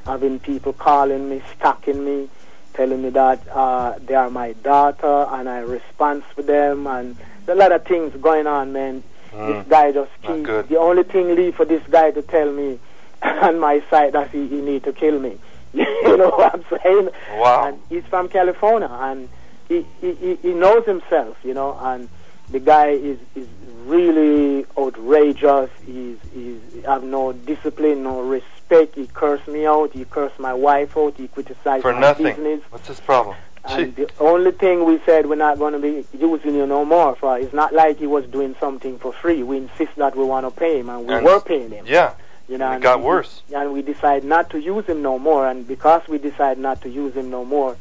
[0.08, 2.28] Having people calling me, stalking me,
[2.74, 6.88] telling me that uh, they are my daughter and I respond to them.
[6.88, 7.16] And
[7.48, 9.04] a lot of things going on, man.
[9.32, 9.48] Mm.
[9.48, 10.44] This guy just keeps.
[10.70, 12.80] The only thing leave for this guy to tell me
[13.22, 15.38] on my site that he, he need to kill me.
[15.74, 17.10] you know what I'm saying?
[17.34, 17.68] Wow.
[17.68, 19.30] And he's from California, and
[19.68, 22.10] he, he he knows himself, you know, and
[22.50, 23.48] the guy is is
[23.86, 25.70] really outrageous.
[25.86, 28.96] He's he's have no discipline, no respect.
[28.96, 29.92] He cursed me out.
[29.94, 31.16] He cursed my wife out.
[31.18, 32.26] He criticized For my nothing.
[32.28, 32.62] business.
[32.70, 33.36] What's his problem?
[33.66, 37.16] And the only thing we said we're not going to be using you no more
[37.18, 39.44] for, it's not like he was doing something for free.
[39.44, 41.86] We insist that we want to pay him, and we And- were paying him.
[41.86, 42.14] Yeah.
[42.48, 43.42] You know, It and got we- worse.
[43.54, 45.48] And we decide not to use him no more.
[45.48, 47.76] And because we decide not to use him no more,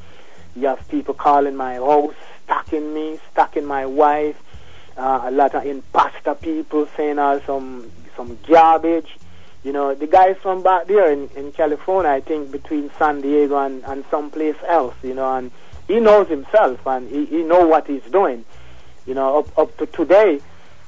[0.55, 2.14] you have people calling my house,
[2.44, 4.36] stalking me, stalking my wife.
[4.97, 9.16] Uh, a lot of imposter people saying all some some garbage.
[9.62, 13.59] You know, the guys from back there in, in California, I think between San Diego
[13.59, 15.51] and, and someplace else, you know, and
[15.88, 18.44] he knows himself and he, he know what he's doing.
[19.06, 20.40] You know, up up to today,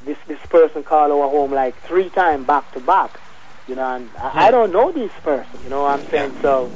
[0.05, 3.21] this this person called our home like three times back to back.
[3.69, 5.61] You know, and I, I don't know this person.
[5.63, 6.33] You know what I'm saying?
[6.43, 6.71] So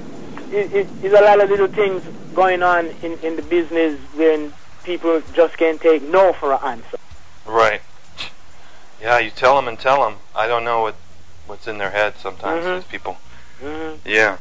[0.51, 2.03] it, it, it's a lot of little things
[2.35, 4.53] going on in in the business when
[4.85, 6.99] people just can't take no for an answer.
[7.47, 7.81] Right.
[9.01, 10.19] Yeah, you tell them and tell them.
[10.35, 10.97] I don't know what
[11.47, 12.65] what's in their head sometimes.
[12.65, 12.75] Mhm.
[12.77, 13.17] These people.
[13.61, 14.39] hmm Yeah.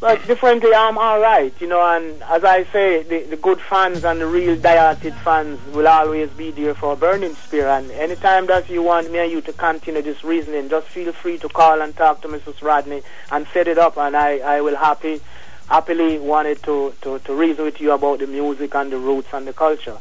[0.00, 1.82] But differently, I'm all right, you know.
[1.82, 6.30] And as I say, the, the good fans and the real dieted fans will always
[6.30, 7.68] be there for Burning Spear.
[7.68, 11.36] And anytime that you want me and you to continue this reasoning, just feel free
[11.38, 12.62] to call and talk to Mrs.
[12.62, 13.98] Rodney and set it up.
[13.98, 15.20] And I, I will happy,
[15.68, 19.46] happily wanted to, to, to reason with you about the music and the roots and
[19.46, 19.98] the culture.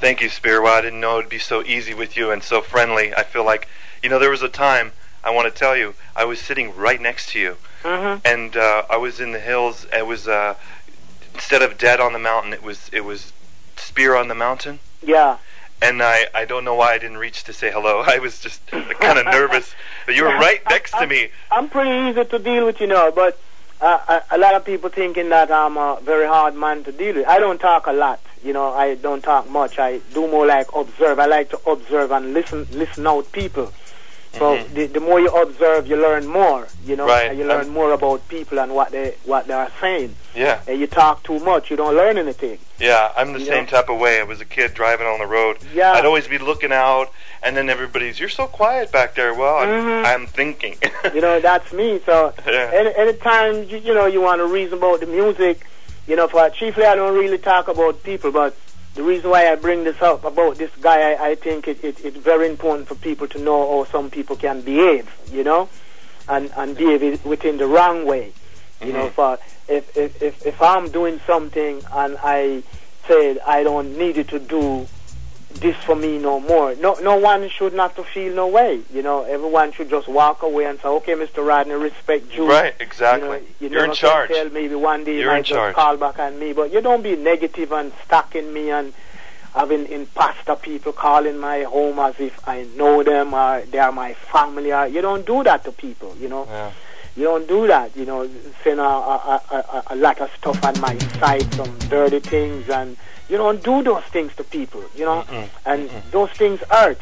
[0.00, 0.60] Thank you, Spear.
[0.62, 3.14] Well, I didn't know it'd be so easy with you and so friendly.
[3.14, 3.68] I feel like,
[4.02, 4.90] you know, there was a time
[5.22, 8.26] I want to tell you I was sitting right next to you, Mm-hmm.
[8.26, 9.86] and uh, I was in the hills.
[9.92, 10.54] It was uh,
[11.34, 13.32] instead of dead on the mountain, it was it was
[13.76, 14.78] Spear on the mountain.
[15.02, 15.38] Yeah.
[15.82, 18.00] And I, I don't know why I didn't reach to say hello.
[18.06, 19.74] I was just kind of nervous.
[20.06, 21.28] But you were right next to me.
[21.50, 23.38] I'm pretty easy to deal with, you know, but
[23.80, 27.16] uh, a, a lot of people thinking that I'm a very hard man to deal
[27.16, 27.26] with.
[27.26, 28.72] I don't talk a lot, you know.
[28.72, 29.78] I don't talk much.
[29.78, 31.18] I do more like observe.
[31.18, 33.70] I like to observe and listen, listen out people.
[34.38, 34.74] So Mhm.
[34.74, 37.06] the, the more you observe, you learn more, you know.
[37.06, 37.30] Right.
[37.30, 40.14] And you learn I'm- more about people and what they what they are saying.
[40.34, 40.60] Yeah.
[40.66, 42.58] And you talk too much, you don't learn anything.
[42.78, 43.70] Yeah, I'm the You same know?
[43.70, 44.20] type of way.
[44.20, 45.56] I was a kid driving on the road.
[45.72, 45.92] Yeah.
[45.92, 47.10] I'd always be looking out,
[47.42, 50.04] and then everybody's, "You're so quiet back there." Well, I'm, Mhm.
[50.06, 50.76] I'm thinking.
[51.14, 52.00] you know, that's me.
[52.04, 52.70] So Yeah.
[52.74, 55.60] any anytime you, you know you want to reason about the music,
[56.06, 58.54] you know, for chiefly I don't really talk about people, but
[58.96, 62.04] the reason why I bring this up about this guy, I, I think it, it,
[62.04, 65.68] it's very important for people to know how some people can behave, you know,
[66.28, 68.32] and and behave within the wrong way,
[68.80, 69.08] you know.
[69.08, 69.12] Mhm.
[69.12, 72.62] For if, if if if I'm doing something and I
[73.06, 74.88] said I don't need it to do
[75.60, 76.74] this for me no more.
[76.76, 78.80] No, no one should not to feel no way.
[78.92, 81.46] You know, everyone should just walk away and say, "Okay, Mr.
[81.46, 83.28] Rodney, respect you." Right, exactly.
[83.28, 84.28] You know, you You're in can charge.
[84.30, 85.74] Tell maybe one day you You're in might just charge.
[85.74, 88.92] call back on me, but you don't be negative and stalking me and
[89.54, 94.12] having imposter people calling my home as if I know them or they are my
[94.14, 94.72] family.
[94.72, 96.14] Or you don't do that to people.
[96.20, 96.46] You know.
[96.48, 96.70] Yeah.
[97.18, 98.28] You don't do that, you know,
[98.62, 102.68] saying a, a, a, a, a lot of stuff on my side, some dirty things,
[102.68, 102.98] and
[103.28, 105.48] you don't do those things to people, you know, Mm-mm.
[105.64, 107.00] and those things hurt.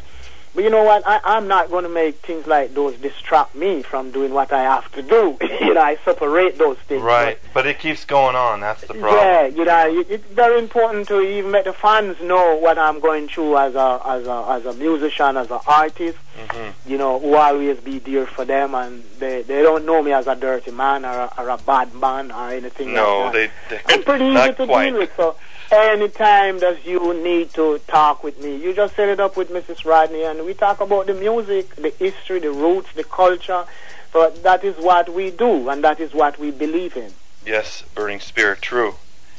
[0.53, 1.03] But you know what?
[1.05, 4.63] I, I'm not going to make things like those distract me from doing what I
[4.63, 5.37] have to do.
[5.59, 7.03] you know, I separate those things.
[7.03, 8.61] Right, but it keeps going on.
[8.61, 9.11] That's the problem.
[9.15, 13.01] Yeah, you know, it, it's very important to even let the fans know what I'm
[13.01, 16.17] going through as a as a as a musician, as an artist.
[16.49, 20.13] hmm You know, who always be there for them, and they they don't know me
[20.13, 23.51] as a dirty man or a, or a bad man or anything No, like that.
[23.69, 24.89] They, they I'm pretty easy to quite.
[24.91, 25.11] deal with.
[25.17, 25.35] So
[25.71, 29.85] anytime that you need to talk with me, you just set it up with Mrs.
[29.85, 33.65] Rodney, and we talk about the music, the history, the roots, the culture.
[34.13, 37.11] So that is what we do, and that is what we believe in.
[37.45, 38.95] Yes, burning spirit, true,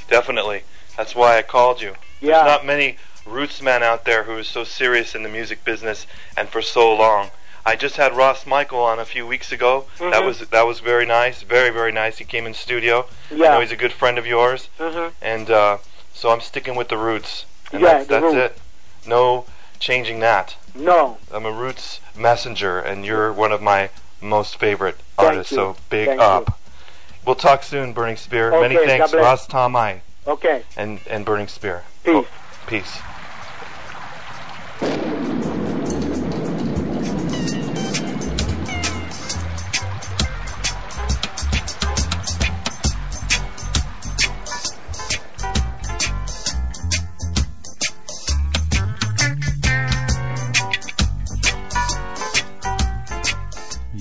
[0.09, 0.63] definitely.
[0.97, 1.95] That's why I called you.
[2.21, 2.33] Yeah.
[2.33, 6.07] There's not many roots men out there who is so serious in the music business
[6.37, 7.31] and for so long.
[7.65, 9.87] I just had Ras Michael on a few weeks ago.
[9.99, 10.27] That Mhm.
[10.27, 12.17] was that was very nice, very very nice.
[12.19, 13.07] He came in studio.
[13.33, 13.51] I Yeah.
[13.53, 15.11] know he's a good friend of yours, Mhm.
[15.21, 15.79] and uh,
[16.17, 18.57] so I'm sticking with the roots, and Yeah, that's the that's roots.
[19.07, 19.09] it.
[19.09, 19.45] No
[19.79, 20.57] changing that.
[20.75, 21.19] No.
[21.33, 23.91] I'm a roots messenger, and you're one of my
[24.21, 25.53] most favorite Thank artists.
[25.53, 25.57] you.
[25.57, 26.59] So big Thank up.
[27.25, 28.51] We'll talk soon, Burning Spear.
[28.53, 29.25] Many Okay, thanks, God bless.
[29.41, 30.63] Ras Tom-I Okay.
[30.77, 31.83] and and Burning Spear.
[32.05, 32.15] Peace.
[32.15, 32.27] Oh,
[32.67, 32.99] peace.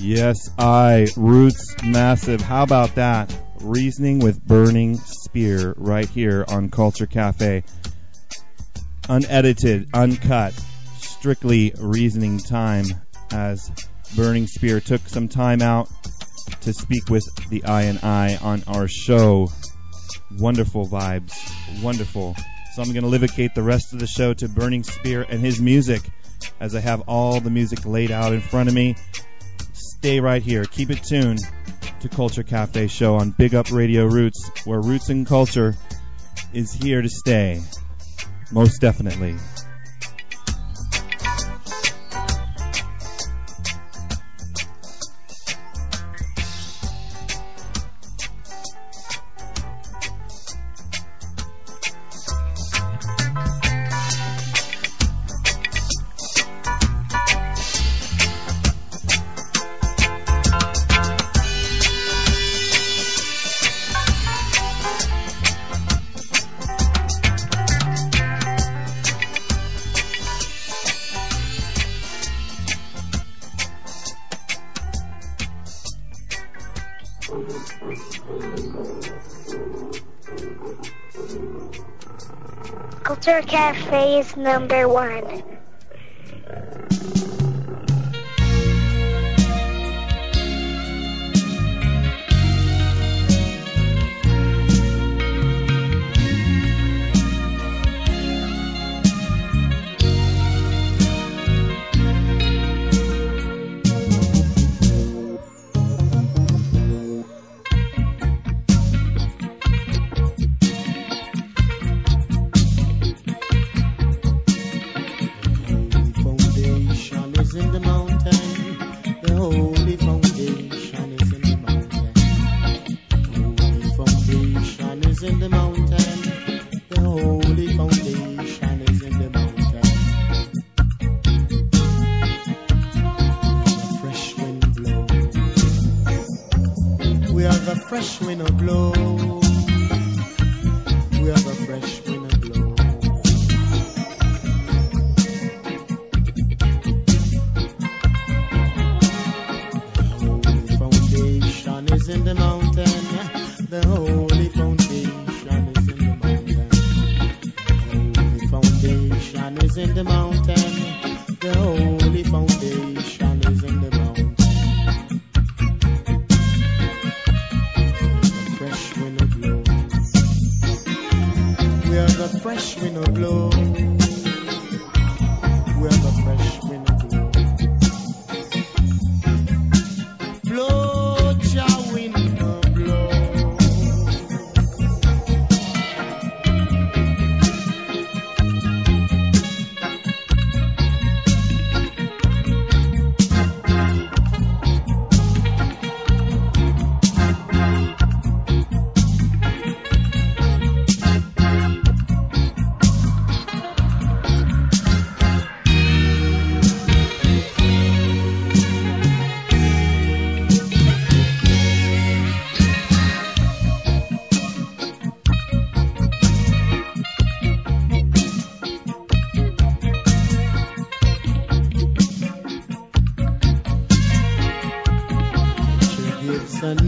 [0.06, 1.08] Yes, I.
[1.18, 2.40] Roots Massive.
[2.40, 3.36] How about that?
[3.60, 7.64] Reasoning with Burning Spear right here on Culture Cafe.
[9.10, 10.54] Unedited, uncut,
[11.00, 12.86] strictly reasoning time
[13.32, 13.72] as
[14.16, 15.90] Burning Spear took some time out
[16.62, 19.48] to speak with the I and I on our show.
[20.38, 21.34] Wonderful vibes.
[21.82, 22.36] Wonderful.
[22.76, 25.60] So I'm going to livicate the rest of the show to Burning Spear and his
[25.60, 26.08] music
[26.60, 28.96] as I have all the music laid out in front of me.
[30.06, 30.66] Stay right here.
[30.66, 31.40] Keep it tuned
[32.02, 35.74] to Culture Cafe Show on Big Up Radio Roots, where roots and culture
[36.54, 37.60] is here to stay.
[38.52, 39.36] Most definitely.
[84.16, 85.55] Is number one.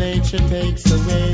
[0.07, 1.26] Nature takes away.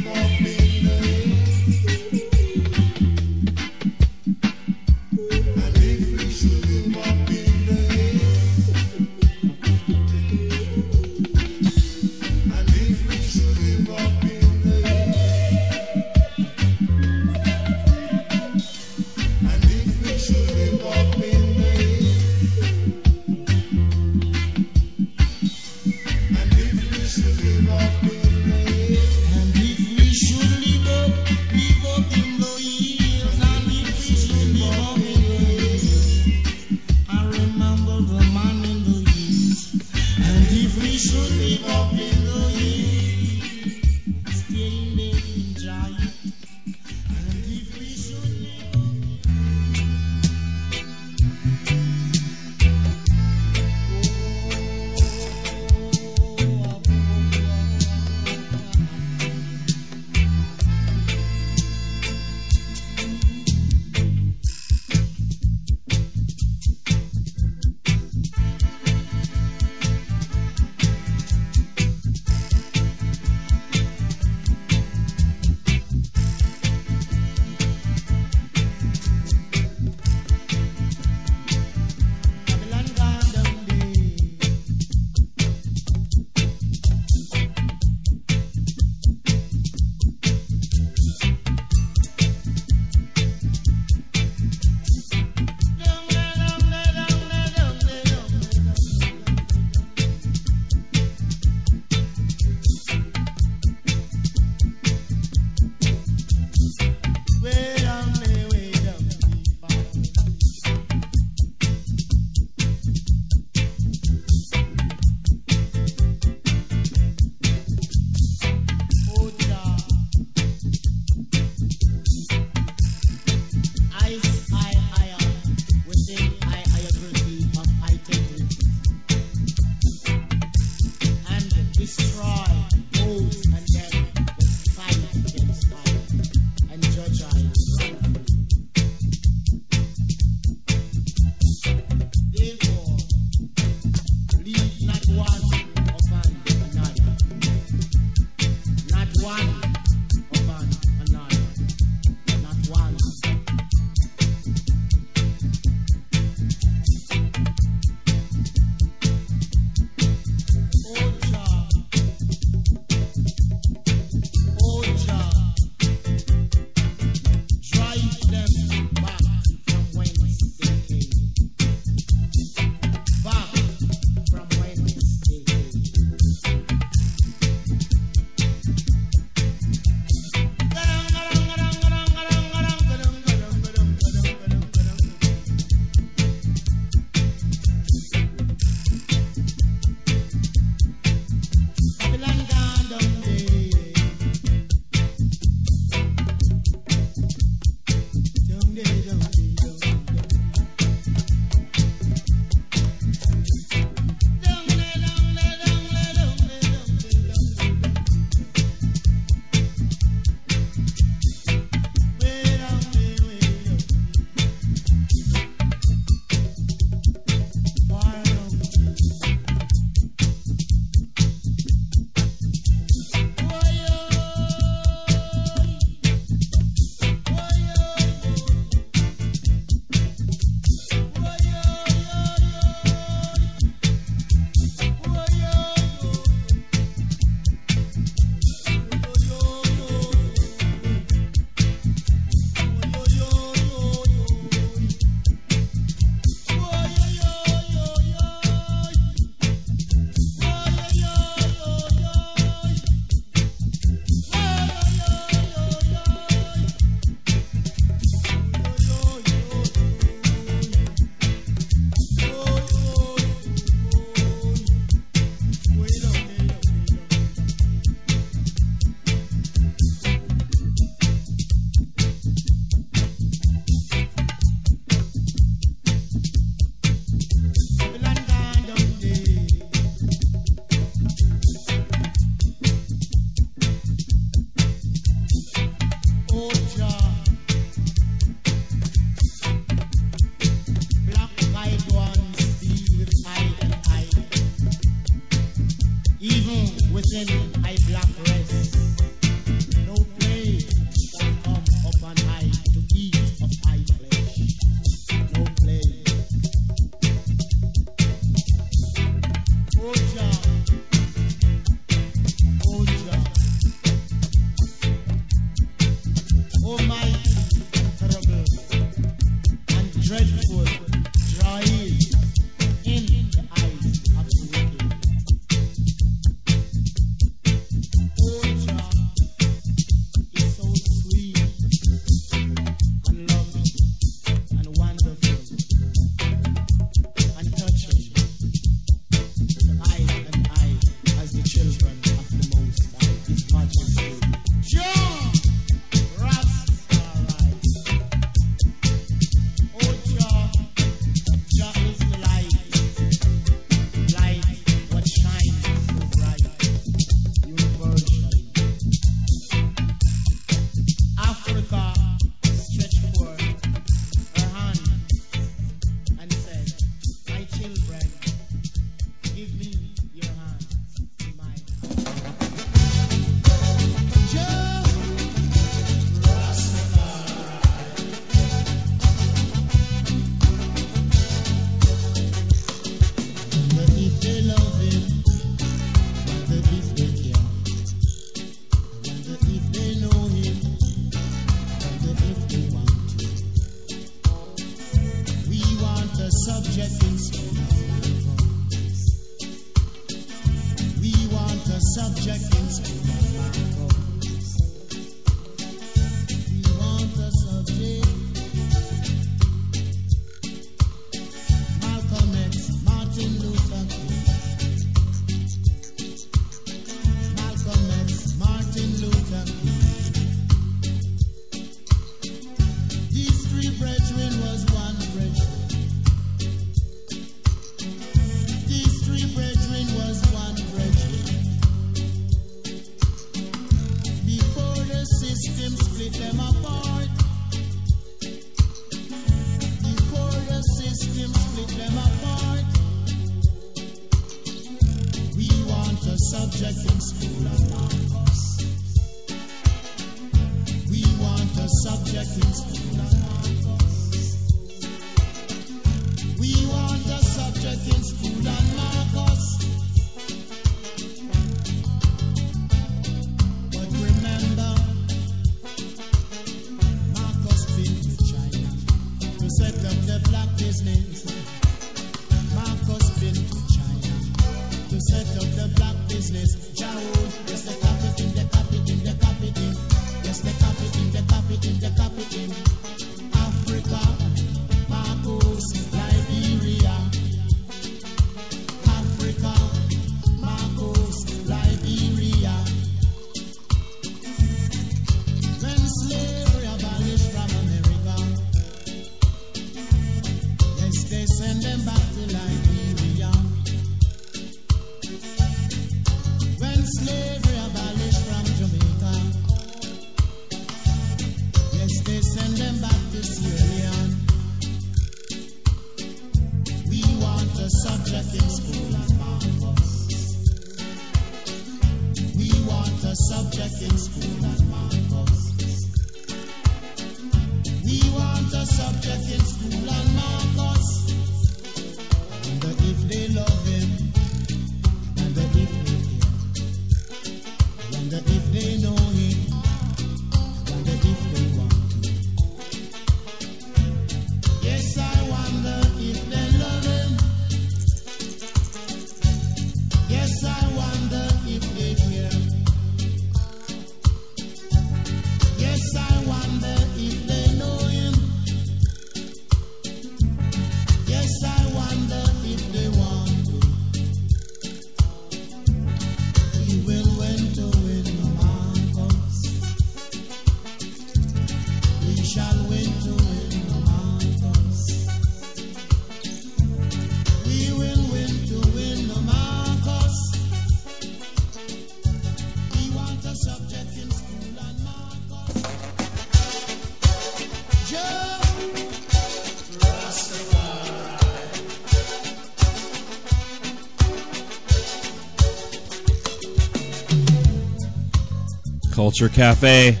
[599.14, 600.00] Culture Cafe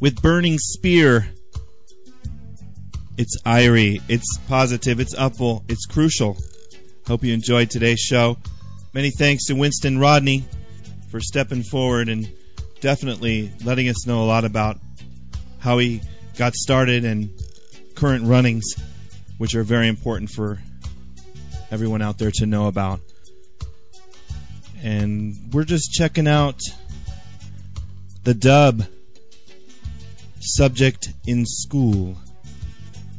[0.00, 1.28] with Burning Spear.
[3.18, 6.38] It's Irie, it's positive, it's upful, it's crucial.
[7.06, 8.38] Hope you enjoyed today's show.
[8.94, 10.46] Many thanks to Winston Rodney
[11.10, 12.32] for stepping forward and
[12.80, 14.78] definitely letting us know a lot about
[15.58, 16.00] how he
[16.38, 17.28] got started and
[17.94, 18.74] current runnings,
[19.36, 20.58] which are very important for
[21.70, 23.00] everyone out there to know about.
[24.82, 26.62] And we're just checking out
[28.22, 28.82] the dub
[30.40, 32.16] subject in school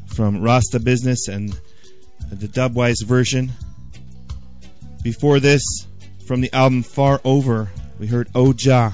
[0.07, 1.49] from Rasta Business and
[2.32, 3.52] the Dubwise version.
[5.03, 5.64] Before this,
[6.26, 8.94] from the album Far Over, we heard Oja,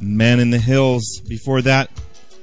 [0.00, 1.20] Man in the Hills.
[1.26, 1.90] Before that,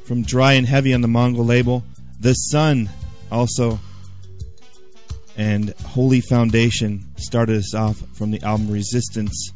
[0.05, 1.83] from Dry and Heavy on the Mango label,
[2.19, 2.89] The Sun,
[3.31, 3.79] also,
[5.37, 9.53] and Holy Foundation started us off from the album Resistance.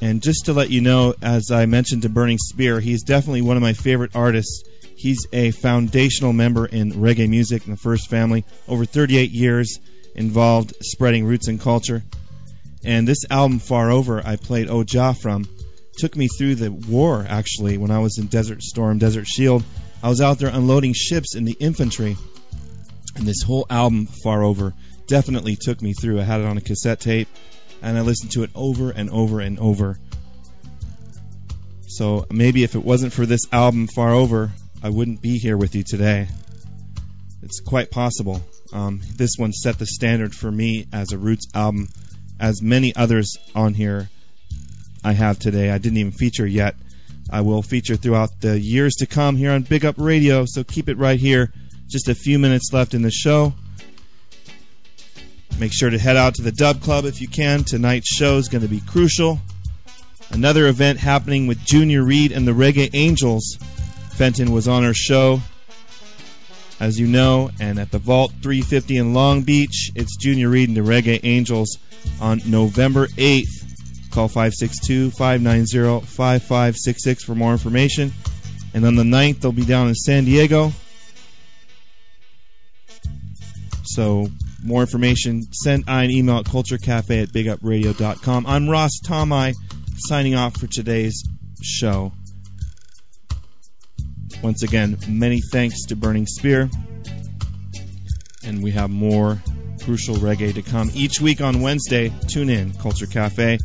[0.00, 3.56] And just to let you know, as I mentioned to Burning Spear, he's definitely one
[3.56, 4.62] of my favorite artists.
[4.96, 9.78] He's a foundational member in reggae music in the First Family, over 38 years
[10.14, 12.02] involved spreading roots and culture.
[12.84, 15.48] And this album, Far Over, I played oh Oja from,
[15.96, 19.64] took me through the war actually when I was in Desert Storm, Desert Shield.
[20.02, 22.16] I was out there unloading ships in the infantry.
[23.16, 24.74] And this whole album, Far Over,
[25.08, 26.20] definitely took me through.
[26.20, 27.28] I had it on a cassette tape
[27.82, 29.98] and I listened to it over and over and over.
[31.86, 34.52] So maybe if it wasn't for this album, Far Over,
[34.82, 36.28] I wouldn't be here with you today.
[37.42, 38.40] It's quite possible.
[38.72, 41.88] Um, this one set the standard for me as a Roots album,
[42.38, 44.08] as many others on here
[45.02, 45.70] I have today.
[45.70, 46.74] I didn't even feature yet.
[47.30, 50.88] I will feature throughout the years to come here on Big Up Radio, so keep
[50.88, 51.52] it right here.
[51.86, 53.54] Just a few minutes left in the show.
[55.58, 57.64] Make sure to head out to the Dub Club if you can.
[57.64, 59.40] Tonight's show is going to be crucial.
[60.30, 63.58] Another event happening with Junior Reid and the Reggae Angels.
[64.12, 65.40] Fenton was on our show,
[66.78, 70.76] as you know, and at the Vault 350 in Long Beach, it's Junior Reid and
[70.76, 71.78] the Reggae Angels
[72.20, 74.10] on November 8th.
[74.12, 78.12] Call 562 590 5566 for more information.
[78.74, 80.72] And on the 9th, they'll be down in San Diego.
[83.84, 84.28] So,
[84.62, 88.46] more information, send I an email at culturecafe at bigupradio.com.
[88.46, 89.54] I'm Ras Tom-I,
[89.96, 91.22] signing off for today's
[91.62, 92.12] show.
[94.42, 96.70] Once again, many thanks to Burning Spear.
[98.44, 99.42] And we have more
[99.84, 102.12] crucial reggae to come each week on Wednesday.
[102.28, 103.58] Tune in, Culture Cafe.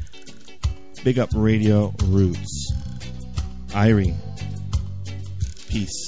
[1.03, 2.71] Big Up Radio Roots.
[3.69, 4.15] Irie.
[5.69, 6.07] Peace.